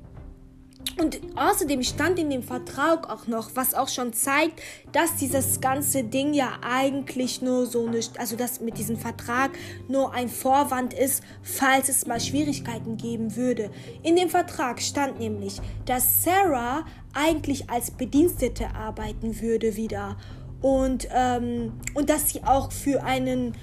und 1.00 1.20
außerdem 1.36 1.82
stand 1.82 2.18
in 2.18 2.30
dem 2.30 2.42
Vertrag 2.42 3.08
auch 3.08 3.26
noch, 3.26 3.50
was 3.54 3.74
auch 3.74 3.88
schon 3.88 4.12
zeigt, 4.12 4.60
dass 4.92 5.14
dieses 5.16 5.60
ganze 5.60 6.02
Ding 6.02 6.34
ja 6.34 6.58
eigentlich 6.62 7.40
nur 7.40 7.66
so 7.66 7.86
eine, 7.86 8.00
also 8.18 8.36
dass 8.36 8.60
mit 8.60 8.78
diesem 8.78 8.96
Vertrag 8.96 9.52
nur 9.88 10.12
ein 10.12 10.28
Vorwand 10.28 10.94
ist, 10.94 11.22
falls 11.42 11.88
es 11.88 12.06
mal 12.06 12.20
Schwierigkeiten 12.20 12.96
geben 12.96 13.36
würde. 13.36 13.70
In 14.02 14.16
dem 14.16 14.28
Vertrag 14.28 14.80
stand 14.80 15.20
nämlich, 15.20 15.60
dass 15.86 16.24
Sarah 16.24 16.84
eigentlich 17.14 17.70
als 17.70 17.90
Bedienstete 17.90 18.74
arbeiten 18.74 19.40
würde 19.40 19.76
wieder 19.76 20.16
und, 20.60 21.08
ähm, 21.14 21.74
und 21.94 22.10
dass 22.10 22.30
sie 22.30 22.42
auch 22.44 22.72
für 22.72 23.04
einen 23.04 23.54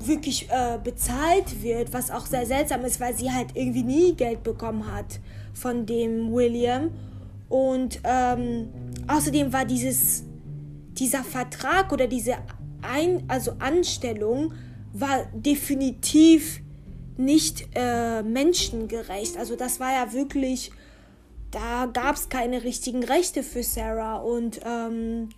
wirklich 0.00 0.48
äh, 0.50 0.78
bezahlt 0.82 1.62
wird, 1.62 1.92
was 1.92 2.10
auch 2.10 2.26
sehr 2.26 2.46
seltsam 2.46 2.84
ist, 2.84 3.00
weil 3.00 3.14
sie 3.14 3.30
halt 3.30 3.48
irgendwie 3.54 3.82
nie 3.82 4.14
Geld 4.14 4.42
bekommen 4.42 4.92
hat 4.92 5.20
von 5.56 5.86
dem 5.86 6.32
William. 6.32 6.90
Und 7.48 8.00
ähm, 8.04 8.68
außerdem 9.08 9.52
war 9.52 9.64
dieses, 9.64 10.24
dieser 10.92 11.24
Vertrag 11.24 11.92
oder 11.92 12.06
diese 12.06 12.36
Ein 12.82 13.24
also 13.28 13.52
Anstellung 13.58 14.52
war 14.92 15.26
definitiv 15.34 16.60
nicht 17.16 17.68
äh, 17.74 18.22
menschengerecht. 18.22 19.36
Also 19.36 19.56
das 19.56 19.80
war 19.80 19.92
ja 19.92 20.12
wirklich, 20.12 20.70
da 21.50 21.86
gab 21.86 22.16
es 22.16 22.28
keine 22.28 22.64
richtigen 22.64 23.02
Rechte 23.02 23.42
für 23.42 23.62
Sarah 23.62 24.16
und 24.16 24.60
ähm, 24.64 25.30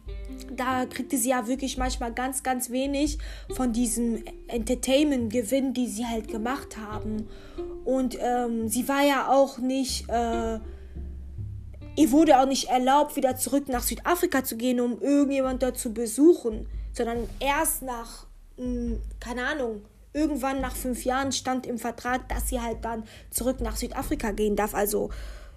da 0.56 0.86
kriegte 0.86 1.16
sie 1.16 1.30
ja 1.30 1.46
wirklich 1.46 1.76
manchmal 1.78 2.12
ganz, 2.12 2.42
ganz 2.42 2.70
wenig 2.70 3.18
von 3.54 3.72
diesem 3.72 4.24
Entertainment-Gewinn, 4.48 5.74
die 5.74 5.86
sie 5.86 6.06
halt 6.06 6.28
gemacht 6.28 6.76
haben. 6.76 7.28
Und 7.88 8.18
ähm, 8.20 8.68
sie 8.68 8.86
war 8.86 9.02
ja 9.02 9.28
auch 9.30 9.56
nicht, 9.56 10.10
äh, 10.10 10.58
ihr 11.96 12.10
wurde 12.10 12.38
auch 12.38 12.46
nicht 12.46 12.68
erlaubt, 12.68 13.16
wieder 13.16 13.34
zurück 13.36 13.66
nach 13.68 13.82
Südafrika 13.82 14.44
zu 14.44 14.58
gehen, 14.58 14.78
um 14.78 15.00
irgendjemand 15.00 15.62
dort 15.62 15.78
zu 15.78 15.94
besuchen, 15.94 16.66
sondern 16.92 17.26
erst 17.40 17.80
nach, 17.80 18.26
mh, 18.58 18.64
hm, 18.66 19.00
keine 19.20 19.46
Ahnung, 19.46 19.80
irgendwann 20.12 20.60
nach 20.60 20.76
fünf 20.76 21.06
Jahren 21.06 21.32
stand 21.32 21.66
im 21.66 21.78
Vertrag, 21.78 22.28
dass 22.28 22.50
sie 22.50 22.60
halt 22.60 22.84
dann 22.84 23.04
zurück 23.30 23.62
nach 23.62 23.76
Südafrika 23.76 24.32
gehen 24.32 24.54
darf. 24.54 24.74
Also 24.74 25.08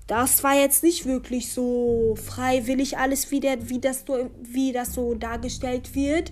das 0.08 0.42
war 0.42 0.56
jetzt 0.56 0.84
nicht 0.84 1.06
wirklich 1.06 1.52
so 1.52 2.16
freiwillig 2.16 2.98
alles, 2.98 3.30
wie, 3.32 3.42
der, 3.42 3.68
wie, 3.68 3.80
das, 3.80 4.06
so, 4.08 4.30
wie 4.42 4.72
das 4.72 4.94
so 4.94 5.16
dargestellt 5.16 5.96
wird. 5.96 6.32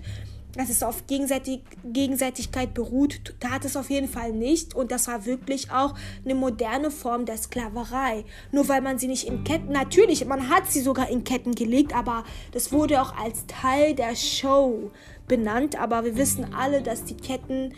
Dass 0.56 0.68
es 0.68 0.82
auf 0.82 1.06
Gegenseitig 1.06 1.60
Gegenseitigkeit 1.84 2.74
beruht, 2.74 3.34
tat 3.40 3.64
es 3.64 3.76
auf 3.76 3.90
jeden 3.90 4.08
Fall 4.08 4.32
nicht. 4.32 4.74
Und 4.74 4.90
das 4.90 5.08
war 5.08 5.26
wirklich 5.26 5.70
auch 5.70 5.94
eine 6.24 6.34
moderne 6.34 6.90
Form 6.90 7.24
der 7.24 7.36
Sklaverei. 7.36 8.24
Nur 8.52 8.68
weil 8.68 8.80
man 8.80 8.98
sie 8.98 9.08
nicht 9.08 9.26
in 9.26 9.44
Ketten, 9.44 9.72
natürlich, 9.72 10.24
man 10.26 10.48
hat 10.48 10.70
sie 10.70 10.80
sogar 10.80 11.08
in 11.08 11.24
Ketten 11.24 11.54
gelegt, 11.54 11.94
aber 11.94 12.24
das 12.52 12.72
wurde 12.72 13.00
auch 13.00 13.16
als 13.16 13.46
Teil 13.46 13.94
der 13.94 14.16
Show 14.16 14.90
benannt. 15.28 15.80
Aber 15.80 16.04
wir 16.04 16.16
wissen 16.16 16.54
alle, 16.54 16.82
dass 16.82 17.04
die 17.04 17.16
Ketten 17.16 17.72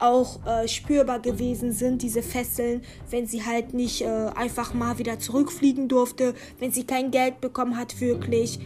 auch 0.00 0.44
äh, 0.46 0.66
spürbar 0.66 1.20
gewesen 1.20 1.72
sind, 1.72 2.02
diese 2.02 2.22
Fesseln, 2.22 2.82
wenn 3.10 3.26
sie 3.26 3.44
halt 3.44 3.74
nicht 3.74 4.02
äh, 4.02 4.30
einfach 4.34 4.74
mal 4.74 4.98
wieder 4.98 5.18
zurückfliegen 5.18 5.88
durfte, 5.88 6.34
wenn 6.58 6.72
sie 6.72 6.84
kein 6.84 7.10
Geld 7.10 7.40
bekommen 7.40 7.76
hat, 7.76 8.00
wirklich 8.00 8.58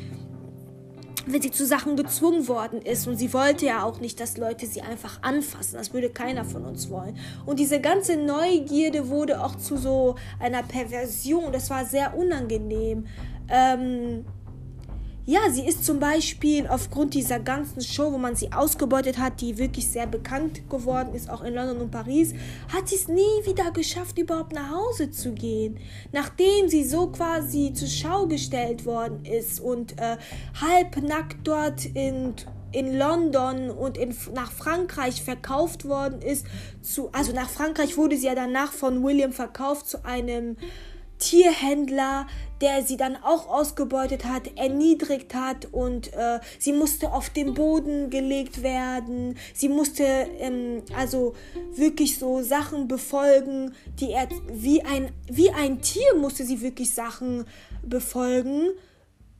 wenn 1.26 1.40
sie 1.40 1.50
zu 1.50 1.66
Sachen 1.66 1.96
gezwungen 1.96 2.48
worden 2.48 2.82
ist. 2.82 3.06
Und 3.06 3.16
sie 3.16 3.32
wollte 3.32 3.66
ja 3.66 3.82
auch 3.82 4.00
nicht, 4.00 4.20
dass 4.20 4.36
Leute 4.36 4.66
sie 4.66 4.82
einfach 4.82 5.22
anfassen. 5.22 5.76
Das 5.76 5.92
würde 5.92 6.10
keiner 6.10 6.44
von 6.44 6.64
uns 6.64 6.90
wollen. 6.90 7.16
Und 7.46 7.58
diese 7.58 7.80
ganze 7.80 8.16
Neugierde 8.16 9.08
wurde 9.08 9.42
auch 9.42 9.56
zu 9.56 9.76
so 9.76 10.16
einer 10.38 10.62
Perversion. 10.62 11.52
Das 11.52 11.70
war 11.70 11.84
sehr 11.84 12.16
unangenehm. 12.16 13.06
Ähm, 13.48 14.24
ja, 15.26 15.40
sie 15.50 15.66
ist 15.66 15.84
zum 15.84 15.98
Beispiel 15.98 16.66
aufgrund 16.66 17.14
dieser 17.14 17.40
ganzen 17.40 17.80
Show, 17.80 18.12
wo 18.12 18.18
man 18.18 18.36
sie 18.36 18.52
ausgebeutet 18.52 19.18
hat, 19.18 19.40
die 19.40 19.56
wirklich 19.56 19.88
sehr 19.88 20.06
bekannt 20.06 20.68
geworden 20.68 21.14
ist, 21.14 21.30
auch 21.30 21.42
in 21.42 21.54
London 21.54 21.78
und 21.78 21.90
Paris, 21.90 22.34
hat 22.72 22.88
sie 22.88 22.96
es 22.96 23.08
nie 23.08 23.22
wieder 23.44 23.70
geschafft, 23.70 24.18
überhaupt 24.18 24.52
nach 24.52 24.70
Hause 24.70 25.10
zu 25.10 25.32
gehen. 25.32 25.78
Nachdem 26.12 26.68
sie 26.68 26.84
so 26.84 27.06
quasi 27.06 27.72
zur 27.72 27.88
Schau 27.88 28.26
gestellt 28.26 28.84
worden 28.84 29.24
ist 29.24 29.60
und 29.60 29.98
äh, 29.98 30.16
halbnackt 30.60 31.38
dort 31.44 31.86
in 31.86 32.34
in 32.74 32.98
London 32.98 33.70
und 33.70 33.96
in, 33.96 34.14
nach 34.34 34.50
Frankreich 34.50 35.22
verkauft 35.22 35.84
worden 35.84 36.20
ist. 36.20 36.44
Zu, 36.82 37.08
also 37.12 37.32
nach 37.32 37.48
Frankreich 37.48 37.96
wurde 37.96 38.16
sie 38.16 38.26
ja 38.26 38.34
danach 38.34 38.72
von 38.72 39.04
William 39.04 39.32
verkauft 39.32 39.86
zu 39.88 40.04
einem 40.04 40.56
Tierhändler, 41.18 42.26
der 42.60 42.82
sie 42.82 42.96
dann 42.96 43.16
auch 43.16 43.48
ausgebeutet 43.48 44.24
hat, 44.24 44.56
erniedrigt 44.56 45.34
hat 45.34 45.66
und 45.72 46.12
äh, 46.14 46.40
sie 46.58 46.72
musste 46.72 47.12
auf 47.12 47.30
den 47.30 47.54
Boden 47.54 48.10
gelegt 48.10 48.62
werden. 48.62 49.36
Sie 49.52 49.68
musste 49.68 50.04
ähm, 50.04 50.82
also 50.96 51.34
wirklich 51.74 52.18
so 52.18 52.42
Sachen 52.42 52.88
befolgen, 52.88 53.74
die 54.00 54.12
er 54.12 54.28
wie 54.52 54.82
ein 54.82 55.12
wie 55.28 55.50
ein 55.50 55.82
Tier 55.82 56.14
musste 56.16 56.44
sie 56.44 56.60
wirklich 56.60 56.94
Sachen 56.94 57.44
befolgen 57.82 58.70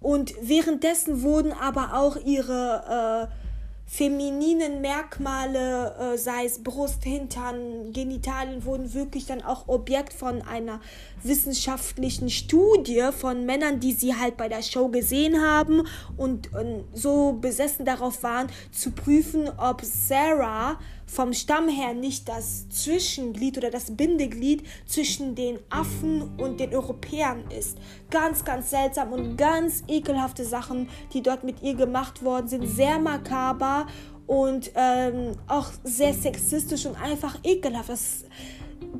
und 0.01 0.35
währenddessen 0.43 1.23
wurden 1.23 1.53
aber 1.53 1.95
auch 1.95 2.17
ihre 2.17 3.31
äh, 3.31 3.44
femininen 3.87 4.81
Merkmale, 4.81 6.14
äh, 6.14 6.18
sei 6.18 6.47
es 6.47 6.62
Brust, 6.62 7.05
Hintern, 7.05 7.92
Genitalien, 7.92 8.64
wurden 8.64 8.94
wirklich 8.94 9.27
dann 9.27 9.42
auch 9.42 9.68
Objekt 9.68 10.12
von 10.12 10.42
einer 10.42 10.81
wissenschaftlichen 11.23 12.31
Studie 12.31 13.09
von 13.16 13.47
Männern, 13.47 13.81
die 13.81 13.92
sie 13.92 14.16
halt 14.16 14.37
bei 14.37 14.49
der 14.49 14.62
Show 14.62 14.88
gesehen 14.88 15.40
haben 15.42 15.87
und, 16.16 16.53
und 16.55 16.85
so 16.92 17.35
besessen 17.35 17.85
darauf 17.85 18.23
waren, 18.23 18.49
zu 18.73 18.90
prüfen, 18.90 19.49
ob 19.59 19.83
Sarah 19.83 20.79
vom 21.07 21.33
Stamm 21.33 21.69
her 21.69 21.95
nicht 21.95 22.29
das 22.29 22.69
Zwischenglied 22.69 23.59
oder 23.59 23.71
das 23.71 23.97
Bindeglied 23.97 24.64
zwischen 24.87 25.35
den 25.35 25.59
Affen 25.71 26.23
und 26.38 26.61
den 26.61 26.75
Europäern 26.75 27.45
ist. 27.51 27.79
Ganz, 28.11 28.45
ganz 28.45 28.71
seltsam 28.71 29.12
und 29.12 29.37
ganz 29.37 29.83
ekelhafte 29.88 30.45
Sachen, 30.45 30.88
die 31.12 31.23
dort 31.23 31.45
mit 31.45 31.62
ihr 31.62 31.75
gemacht 31.75 32.23
worden 32.23 32.49
sind. 32.49 32.67
Sehr 32.67 32.99
makaber 32.99 33.87
und 34.27 34.73
ähm, 34.75 35.33
auch 35.49 35.71
sehr 35.85 36.14
sexistisch 36.14 36.87
und 36.87 37.01
einfach 37.01 37.38
ekelhaft. 37.45 37.88
Das 37.90 38.25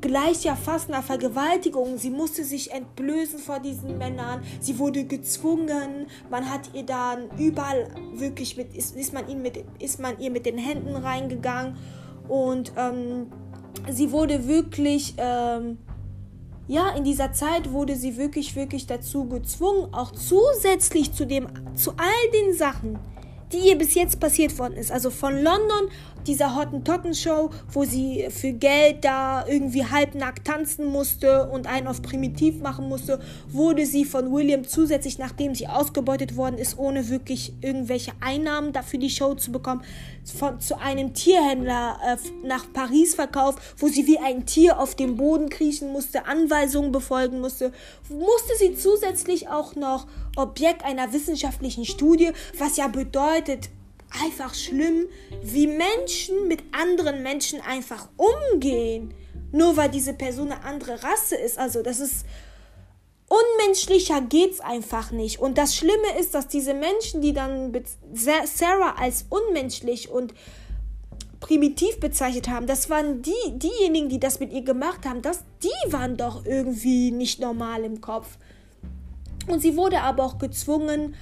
gleicht 0.01 0.45
ja 0.45 0.57
fast 0.57 0.89
einer 0.89 1.03
Vergewaltigung. 1.03 1.99
Sie 1.99 2.11
musste 2.11 2.45
sich 2.45 2.73
entblößen 2.73 3.39
vor 3.39 3.61
diesen 3.61 3.99
Männern. 3.99 4.43
Sie 4.61 4.79
wurde 4.79 5.05
gezwungen. 5.05 6.07
Man 6.31 6.51
hat 6.51 6.71
ihr 6.75 6.85
dann 6.85 7.31
überall 7.39 7.89
wirklich 8.15 8.57
mit, 8.57 8.75
ist, 8.75 8.97
ist, 8.97 9.13
man, 9.13 9.29
ihn 9.29 9.43
mit, 9.43 9.65
ist 9.79 10.01
man 10.01 10.19
ihr 10.19 10.31
mit 10.31 10.47
den 10.47 10.59
Händen 10.59 10.97
reingegangen 10.97 11.77
und 12.29 12.73
ähm, 12.77 13.27
sie 13.91 14.13
wurde 14.13 14.49
wirklich, 14.49 15.15
ähm, 15.19 15.79
ja, 16.67 16.91
in 16.97 17.05
dieser 17.05 17.33
Zeit 17.33 17.71
wurde 17.73 17.97
sie 17.97 18.17
wirklich, 18.17 18.57
wirklich 18.57 18.87
dazu 18.87 19.27
gezwungen, 19.29 19.93
auch 19.93 20.13
zusätzlich 20.13 21.13
zu 21.13 21.27
dem, 21.27 21.49
zu 21.77 21.91
all 21.93 22.31
den 22.33 22.55
Sachen, 22.55 22.99
die 23.53 23.69
ihr 23.69 23.79
bis 23.79 23.95
jetzt 23.95 24.21
passiert 24.21 24.59
worden 24.59 24.75
ist. 24.75 24.91
Also 24.91 25.11
von 25.11 25.35
London 25.35 25.89
dieser 26.27 26.57
Hottentotten-Show, 26.57 27.51
wo 27.73 27.85
sie 27.85 28.27
für 28.31 28.53
Geld 28.53 29.05
da 29.05 29.47
irgendwie 29.47 29.85
halbnackt 29.85 30.47
tanzen 30.47 30.87
musste 30.87 31.49
und 31.51 31.67
einen 31.67 31.87
auf 31.87 32.03
primitiv 32.03 32.61
machen 32.61 32.89
musste, 32.89 33.21
wurde 33.49 33.87
sie 33.87 34.05
von 34.05 34.33
William 34.33 34.67
zusätzlich, 34.67 35.19
nachdem 35.19 35.55
sie 35.55 35.69
ausgebeutet 35.69 36.37
worden 36.37 36.59
ist, 36.59 36.79
ohne 36.79 37.09
wirklich 37.09 37.53
irgendwelche 37.61 38.13
Einnahmen 38.21 38.73
dafür 38.73 38.99
die 38.99 39.11
Show 39.11 39.35
zu 39.35 39.53
bekommen, 39.53 39.83
von, 40.25 40.59
zu 40.61 40.79
einem 40.79 41.13
Tierhändler 41.13 41.99
äh, 42.07 42.47
nach 42.47 42.73
Paris 42.73 43.15
verkauft, 43.15 43.59
wo 43.77 43.89
sie 43.89 44.07
wie 44.07 44.19
ein 44.19 44.47
Tier 44.47 44.79
auf 44.79 44.95
dem 44.95 45.17
Boden 45.17 45.51
kriechen 45.51 45.93
musste, 45.93 46.27
Anweisungen 46.27 46.93
befolgen 46.93 47.41
musste, 47.41 47.73
musste 48.09 48.57
sie 48.59 48.75
zusätzlich 48.75 49.49
auch 49.49 49.77
noch 49.77 50.07
Objekt 50.37 50.85
einer 50.85 51.13
wissenschaftlichen 51.13 51.85
Studie, 51.85 52.33
was 52.59 52.77
ja 52.77 52.89
bedeutet, 52.89 53.34
einfach 54.23 54.55
schlimm, 54.55 55.07
wie 55.43 55.67
Menschen 55.67 56.49
mit 56.49 56.63
anderen 56.73 57.23
Menschen 57.23 57.61
einfach 57.61 58.09
umgehen. 58.17 59.15
Nur 59.53 59.77
weil 59.77 59.89
diese 59.89 60.15
Person 60.15 60.51
eine 60.51 60.65
andere 60.65 61.03
Rasse 61.03 61.37
ist. 61.37 61.59
Also 61.59 61.83
das 61.83 62.01
ist 62.01 62.25
unmenschlicher 63.29 64.21
geht's 64.21 64.61
einfach 64.61 65.11
nicht. 65.11 65.41
Und 65.41 65.59
das 65.59 65.77
Schlimme 65.77 66.19
ist, 66.19 66.35
dass 66.35 66.49
diese 66.49 66.75
Menschen, 66.75 67.21
die 67.21 67.33
dann 67.33 67.73
Sarah 68.13 68.95
als 68.99 69.27
unmenschlich 69.31 70.11
und 70.11 70.35
primitiv 71.41 72.01
bezeichnet 72.01 72.49
haben, 72.49 72.67
das 72.67 72.89
waren 72.91 73.23
die, 73.23 73.33
diejenigen, 73.53 74.09
die 74.09 74.21
das 74.21 74.41
mit 74.41 74.53
ihr 74.53 74.63
gemacht 74.63 75.07
haben, 75.07 75.23
das, 75.23 75.41
die 75.63 75.93
waren 75.93 76.17
doch 76.17 76.45
irgendwie 76.47 77.11
nicht 77.11 77.41
normal 77.41 77.85
im 77.85 78.01
Kopf. 78.01 78.39
Und 79.47 79.61
sie 79.61 79.77
wurde 79.77 80.01
aber 80.01 80.25
auch 80.25 80.39
gezwungen, 80.39 81.15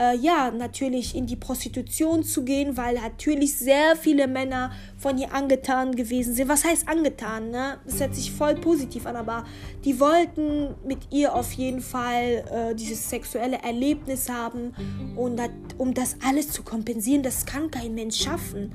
äh, 0.00 0.16
ja, 0.16 0.50
natürlich 0.50 1.14
in 1.14 1.26
die 1.26 1.36
Prostitution 1.36 2.24
zu 2.24 2.42
gehen, 2.42 2.76
weil 2.78 2.94
natürlich 2.94 3.56
sehr 3.56 3.96
viele 3.96 4.26
Männer 4.26 4.72
von 4.96 5.18
ihr 5.18 5.32
angetan 5.34 5.94
gewesen 5.94 6.34
sind. 6.34 6.48
Was 6.48 6.64
heißt 6.64 6.88
angetan, 6.88 7.50
ne? 7.50 7.78
Das 7.84 8.00
hört 8.00 8.14
sich 8.14 8.32
voll 8.32 8.54
positiv 8.54 9.04
an, 9.04 9.16
aber 9.16 9.44
die 9.84 10.00
wollten 10.00 10.74
mit 10.86 10.98
ihr 11.10 11.34
auf 11.34 11.52
jeden 11.52 11.82
Fall 11.82 12.44
äh, 12.50 12.74
dieses 12.74 13.10
sexuelle 13.10 13.58
Erlebnis 13.62 14.30
haben 14.30 14.72
und 15.16 15.38
dat, 15.38 15.50
um 15.76 15.92
das 15.92 16.16
alles 16.26 16.50
zu 16.50 16.62
kompensieren, 16.62 17.22
das 17.22 17.44
kann 17.44 17.70
kein 17.70 17.94
Mensch 17.94 18.22
schaffen. 18.22 18.72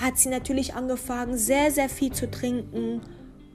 Hat 0.00 0.16
sie 0.16 0.30
natürlich 0.30 0.74
angefangen, 0.74 1.36
sehr, 1.36 1.70
sehr 1.70 1.90
viel 1.90 2.12
zu 2.12 2.30
trinken 2.30 3.02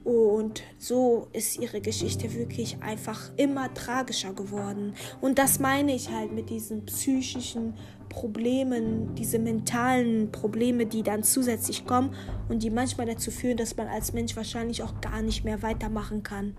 und 0.04 0.62
so 0.78 1.28
ist 1.32 1.58
ihre 1.58 1.80
Geschichte 1.80 2.34
wirklich 2.34 2.76
einfach 2.82 3.30
immer 3.36 3.72
tragischer 3.72 4.34
geworden. 4.34 4.94
Und 5.22 5.38
das 5.38 5.58
meine 5.58 5.94
ich 5.94 6.10
halt 6.10 6.30
mit 6.30 6.50
diesen 6.50 6.84
psychischen 6.84 7.74
Problemen, 8.10 9.14
diese 9.14 9.38
mentalen 9.38 10.30
Probleme, 10.30 10.84
die 10.84 11.02
dann 11.02 11.22
zusätzlich 11.22 11.86
kommen 11.86 12.14
und 12.50 12.62
die 12.62 12.68
manchmal 12.68 13.06
dazu 13.06 13.30
führen, 13.30 13.56
dass 13.56 13.76
man 13.78 13.88
als 13.88 14.12
Mensch 14.12 14.36
wahrscheinlich 14.36 14.82
auch 14.82 15.00
gar 15.00 15.22
nicht 15.22 15.42
mehr 15.42 15.62
weitermachen 15.62 16.22
kann. 16.22 16.54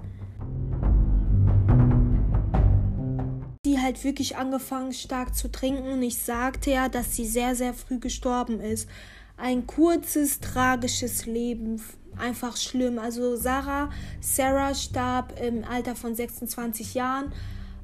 Die 3.64 3.80
halt 3.80 4.04
wirklich 4.04 4.38
angefangen 4.38 4.92
stark 4.92 5.36
zu 5.36 5.52
trinken 5.52 5.94
und 5.94 6.02
ich 6.02 6.18
sagte 6.18 6.72
ja, 6.72 6.90
dass 6.90 7.16
sie 7.16 7.26
sehr, 7.26 7.56
sehr 7.56 7.76
früh 7.76 8.00
gestorben 8.00 8.60
ist. 8.60 8.90
Ein 9.38 9.68
kurzes, 9.68 10.40
tragisches 10.40 11.26
Leben 11.26 11.82
einfach 12.20 12.58
schlimm. 12.58 13.00
Also 13.00 13.36
Sarah, 13.36 13.90
Sarah 14.22 14.74
starb 14.74 15.40
im 15.40 15.64
Alter 15.64 15.96
von 15.96 16.16
26 16.16 16.94
Jahren 16.94 17.32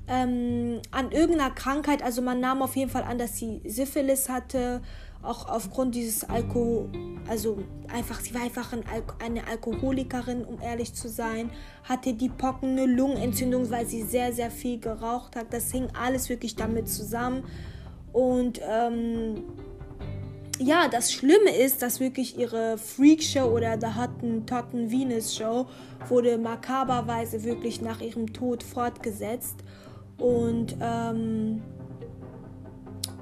ähm, 0.07 0.81
an 0.91 1.11
irgendeiner 1.11 1.51
Krankheit. 1.51 2.03
Also 2.03 2.21
man 2.21 2.39
nahm 2.39 2.61
auf 2.61 2.75
jeden 2.75 2.91
Fall 2.91 3.03
an, 3.03 3.17
dass 3.17 3.37
sie 3.37 3.61
Syphilis 3.65 4.29
hatte, 4.29 4.81
auch 5.23 5.47
aufgrund 5.47 5.93
dieses 5.95 6.23
Alkohol, 6.23 6.89
also 7.29 7.59
einfach, 7.93 8.19
sie 8.19 8.33
war 8.33 8.41
einfach 8.41 8.73
ein 8.73 8.83
Al 8.91 9.03
eine 9.23 9.47
Alkoholikerin, 9.47 10.43
um 10.43 10.59
ehrlich 10.61 10.93
zu 10.95 11.09
sein, 11.09 11.51
hatte 11.83 12.13
die 12.13 12.29
Pocken, 12.29 12.71
eine 12.71 12.87
Lungenentzündung, 12.87 13.69
weil 13.69 13.85
sie 13.85 14.01
sehr, 14.01 14.33
sehr 14.33 14.49
viel 14.49 14.79
geraucht 14.79 15.35
hat. 15.35 15.53
Das 15.53 15.71
hing 15.71 15.89
alles 15.93 16.29
wirklich 16.29 16.55
damit 16.55 16.89
zusammen. 16.89 17.43
Und 18.13 18.59
ähm, 18.67 19.43
ja, 20.61 20.87
das 20.87 21.11
Schlimme 21.11 21.55
ist, 21.55 21.81
dass 21.81 21.99
wirklich 21.99 22.37
ihre 22.37 22.77
Freak-Show 22.77 23.45
oder 23.45 23.79
The 23.81 23.87
Totten 24.45 24.91
Venus 24.91 25.35
Show 25.35 25.65
wurde 26.07 26.37
makaberweise 26.37 27.43
wirklich 27.43 27.81
nach 27.81 27.99
ihrem 27.99 28.31
Tod 28.31 28.61
fortgesetzt. 28.61 29.55
Und 30.17 30.75
ähm, 30.79 31.63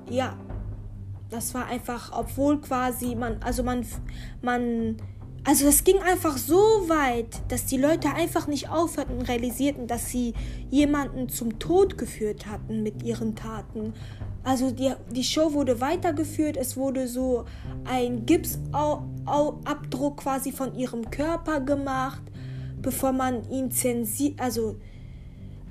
ja, 0.10 0.38
das 1.30 1.54
war 1.54 1.68
einfach, 1.68 2.12
obwohl 2.18 2.60
quasi 2.60 3.16
man, 3.16 3.38
also 3.42 3.64
man, 3.64 3.86
man, 4.42 4.98
also 5.46 5.66
es 5.68 5.86
ging 5.86 6.00
einfach 6.00 6.38
so 6.38 6.58
weit, 6.90 7.40
dass 7.48 7.66
die 7.66 7.78
Leute 7.78 8.10
einfach 8.10 8.48
nicht 8.48 8.70
aufhörten 8.70 9.18
und 9.18 9.30
realisierten, 9.30 9.88
dass 9.88 10.10
sie 10.10 10.34
jemanden 10.70 11.30
zum 11.30 11.58
Tod 11.58 11.98
geführt 11.98 12.48
hatten 12.48 12.84
mit 12.84 13.02
ihren 13.04 13.36
Taten. 13.36 13.94
Also 14.44 14.72
die, 14.72 14.94
die 15.12 15.24
Show 15.24 15.54
wurde 15.54 15.82
weitergeführt, 15.82 16.58
es 16.58 16.78
wurde 16.78 17.08
so 17.08 17.46
ein 17.86 18.26
Gips 18.26 18.58
Abdruck 18.72 20.18
quasi 20.18 20.52
von 20.52 20.76
ihrem 20.76 21.10
Körper 21.12 21.60
gemacht, 21.60 22.22
bevor 22.82 23.12
man 23.12 23.50
ihn 23.50 23.72
zensiert, 23.72 24.40
also 24.40 24.78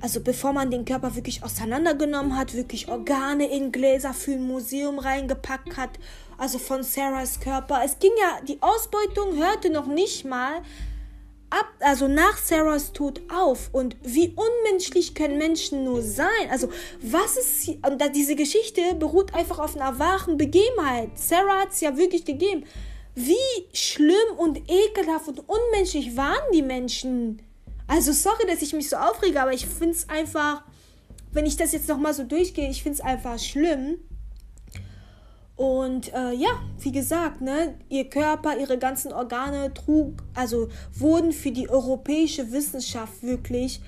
also 0.01 0.21
bevor 0.21 0.53
man 0.53 0.71
den 0.71 0.85
Körper 0.85 1.13
wirklich 1.15 1.43
auseinandergenommen 1.43 2.37
hat, 2.37 2.53
wirklich 2.53 2.87
Organe 2.87 3.51
in 3.51 3.71
Gläser 3.71 4.13
für 4.13 4.31
ein 4.31 4.47
Museum 4.47 4.97
reingepackt 4.97 5.75
hat, 5.75 5.89
also 6.37 6.57
von 6.57 6.83
Sarahs 6.83 7.41
Körper. 7.41 7.81
Es 7.83 7.99
ging 7.99 8.11
ja, 8.17 8.39
die 8.47 8.61
Ausbeutung 8.61 9.35
hörte 9.35 9.69
noch 9.69 9.87
nicht 9.87 10.23
mal 10.23 10.61
ab, 11.49 11.67
also 11.79 12.07
nach 12.07 12.37
Sarahs 12.37 12.93
Tod 12.93 13.21
auf. 13.33 13.69
Und 13.71 13.95
wie 14.03 14.35
unmenschlich 14.35 15.15
können 15.15 15.37
Menschen 15.37 15.83
nur 15.83 16.01
sein? 16.01 16.49
Also, 16.51 16.69
was 17.01 17.37
ist 17.37 17.63
hier, 17.63 17.77
und 17.87 18.01
diese 18.15 18.35
Geschichte 18.35 18.95
beruht 18.95 19.33
einfach 19.33 19.59
auf 19.59 19.75
einer 19.75 19.99
wahren 19.99 20.37
Begebenheit. 20.37 21.11
Sarah 21.15 21.61
hat 21.61 21.71
es 21.71 21.81
ja 21.81 21.97
wirklich 21.97 22.25
gegeben. 22.25 22.65
Wie 23.15 23.35
schlimm 23.73 24.37
und 24.37 24.61
ekelhaft 24.69 25.27
und 25.27 25.43
unmenschlich 25.47 26.15
waren 26.15 26.51
die 26.53 26.61
Menschen? 26.61 27.41
Also, 27.87 28.13
sorry, 28.13 28.45
dass 28.47 28.61
ich 28.61 28.73
mich 28.73 28.89
so 28.89 28.95
aufrege, 28.95 29.41
aber 29.41 29.53
ich 29.53 29.65
finde 29.65 29.95
es 29.95 30.07
einfach, 30.09 30.63
wenn 31.31 31.45
ich 31.45 31.57
das 31.57 31.71
jetzt 31.71 31.87
nochmal 31.87 32.13
so 32.13 32.23
durchgehe, 32.23 32.69
ich 32.69 32.83
finde 32.83 32.99
es 32.99 33.01
einfach 33.01 33.39
schlimm. 33.39 33.99
Und 35.59 36.13
äh, 36.13 36.31
ja, 36.35 36.61
wie 36.79 36.93
gesagt, 36.93 37.41
ne, 37.41 37.75
ihr 37.89 38.09
Körper, 38.09 38.57
ihre 38.57 38.77
ganzen 38.77 39.11
Organe 39.11 39.73
trug, 39.73 40.13
also 40.33 40.69
wurden 40.97 41.33
für 41.33 41.51
die 41.51 41.69
europäische 41.69 42.53
Wissenschaft 42.53 43.21
wirklich, 43.23 43.81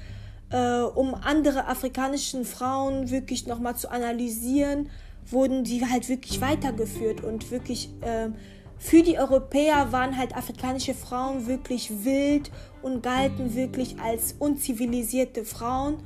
äh, 0.49 0.81
um 0.81 1.15
andere 1.15 1.67
afrikanischen 1.67 2.43
Frauen 2.43 3.09
wirklich 3.09 3.47
nochmal 3.47 3.77
zu 3.77 3.89
analysieren, 3.89 4.89
wurden 5.29 5.63
die 5.63 5.85
halt 5.85 6.09
wirklich 6.09 6.41
weitergeführt 6.41 7.23
und 7.23 7.51
wirklich 7.51 7.87
äh, 8.01 8.31
für 8.77 9.01
die 9.01 9.17
Europäer 9.17 9.93
waren 9.93 10.17
halt 10.17 10.35
afrikanische 10.35 10.93
Frauen 10.93 11.47
wirklich 11.47 12.03
wild 12.03 12.51
und 12.81 13.01
galten 13.01 13.55
wirklich 13.55 13.97
als 13.97 14.35
unzivilisierte 14.39 15.45
Frauen. 15.45 15.99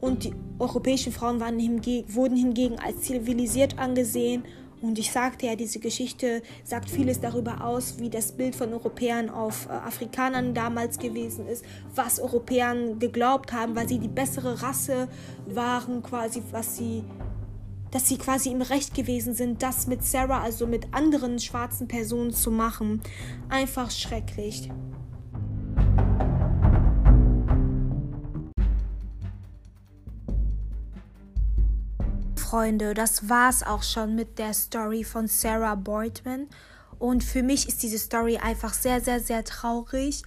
Und 0.00 0.22
die 0.22 0.34
europäischen 0.60 1.10
Frauen 1.10 1.42
hingegen, 1.58 2.14
wurden 2.14 2.36
hingegen 2.36 2.78
als 2.78 3.00
zivilisiert 3.00 3.80
angesehen 3.80 4.44
und 4.80 4.98
ich 4.98 5.10
sagte 5.10 5.46
ja, 5.46 5.56
diese 5.56 5.80
Geschichte 5.80 6.42
sagt 6.64 6.88
vieles 6.90 7.20
darüber 7.20 7.64
aus, 7.64 7.98
wie 7.98 8.10
das 8.10 8.32
Bild 8.32 8.54
von 8.54 8.72
Europäern 8.72 9.28
auf 9.28 9.66
äh, 9.66 9.72
Afrikanern 9.72 10.54
damals 10.54 10.98
gewesen 10.98 11.46
ist, 11.48 11.64
was 11.94 12.20
Europäern 12.20 12.98
geglaubt 12.98 13.52
haben, 13.52 13.74
weil 13.74 13.88
sie 13.88 13.98
die 13.98 14.08
bessere 14.08 14.62
Rasse 14.62 15.08
waren, 15.46 16.02
quasi, 16.02 16.42
was 16.52 16.76
sie, 16.76 17.02
dass 17.90 18.08
sie 18.08 18.18
quasi 18.18 18.50
im 18.50 18.62
Recht 18.62 18.94
gewesen 18.94 19.34
sind, 19.34 19.62
das 19.62 19.86
mit 19.88 20.04
Sarah, 20.04 20.42
also 20.42 20.66
mit 20.66 20.94
anderen 20.94 21.38
schwarzen 21.40 21.88
Personen 21.88 22.32
zu 22.32 22.50
machen. 22.50 23.00
Einfach 23.48 23.90
schrecklich. 23.90 24.70
Freunde, 32.48 32.94
das 32.94 33.28
war's 33.28 33.62
auch 33.62 33.82
schon 33.82 34.14
mit 34.14 34.38
der 34.38 34.54
Story 34.54 35.04
von 35.04 35.26
Sarah 35.26 35.74
Boydman. 35.74 36.46
Und 36.98 37.22
für 37.22 37.42
mich 37.42 37.68
ist 37.68 37.82
diese 37.82 37.98
Story 37.98 38.38
einfach 38.38 38.72
sehr, 38.72 39.02
sehr, 39.02 39.20
sehr 39.20 39.44
traurig. 39.44 40.22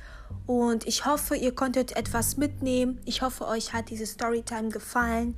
Und 0.45 0.85
ich 0.85 1.07
hoffe, 1.07 1.35
ihr 1.35 1.55
konntet 1.55 1.97
etwas 1.97 2.37
mitnehmen. 2.37 3.01
Ich 3.05 3.23
hoffe, 3.23 3.47
euch 3.47 3.73
hat 3.73 3.89
diese 3.89 4.05
Storytime 4.05 4.69
gefallen. 4.69 5.35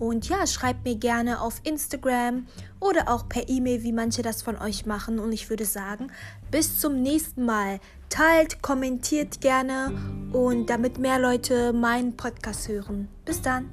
Und 0.00 0.28
ja, 0.28 0.44
schreibt 0.48 0.84
mir 0.84 0.96
gerne 0.96 1.40
auf 1.40 1.60
Instagram 1.62 2.48
oder 2.80 3.08
auch 3.08 3.28
per 3.28 3.48
E-Mail, 3.48 3.84
wie 3.84 3.92
manche 3.92 4.22
das 4.22 4.42
von 4.42 4.56
euch 4.56 4.86
machen. 4.86 5.20
Und 5.20 5.30
ich 5.30 5.50
würde 5.50 5.64
sagen, 5.64 6.10
bis 6.50 6.80
zum 6.80 7.00
nächsten 7.00 7.44
Mal. 7.44 7.78
Teilt, 8.08 8.60
kommentiert 8.60 9.40
gerne 9.40 9.92
und 10.32 10.68
damit 10.68 10.98
mehr 10.98 11.20
Leute 11.20 11.72
meinen 11.72 12.16
Podcast 12.16 12.66
hören. 12.66 13.06
Bis 13.24 13.40
dann. 13.40 13.70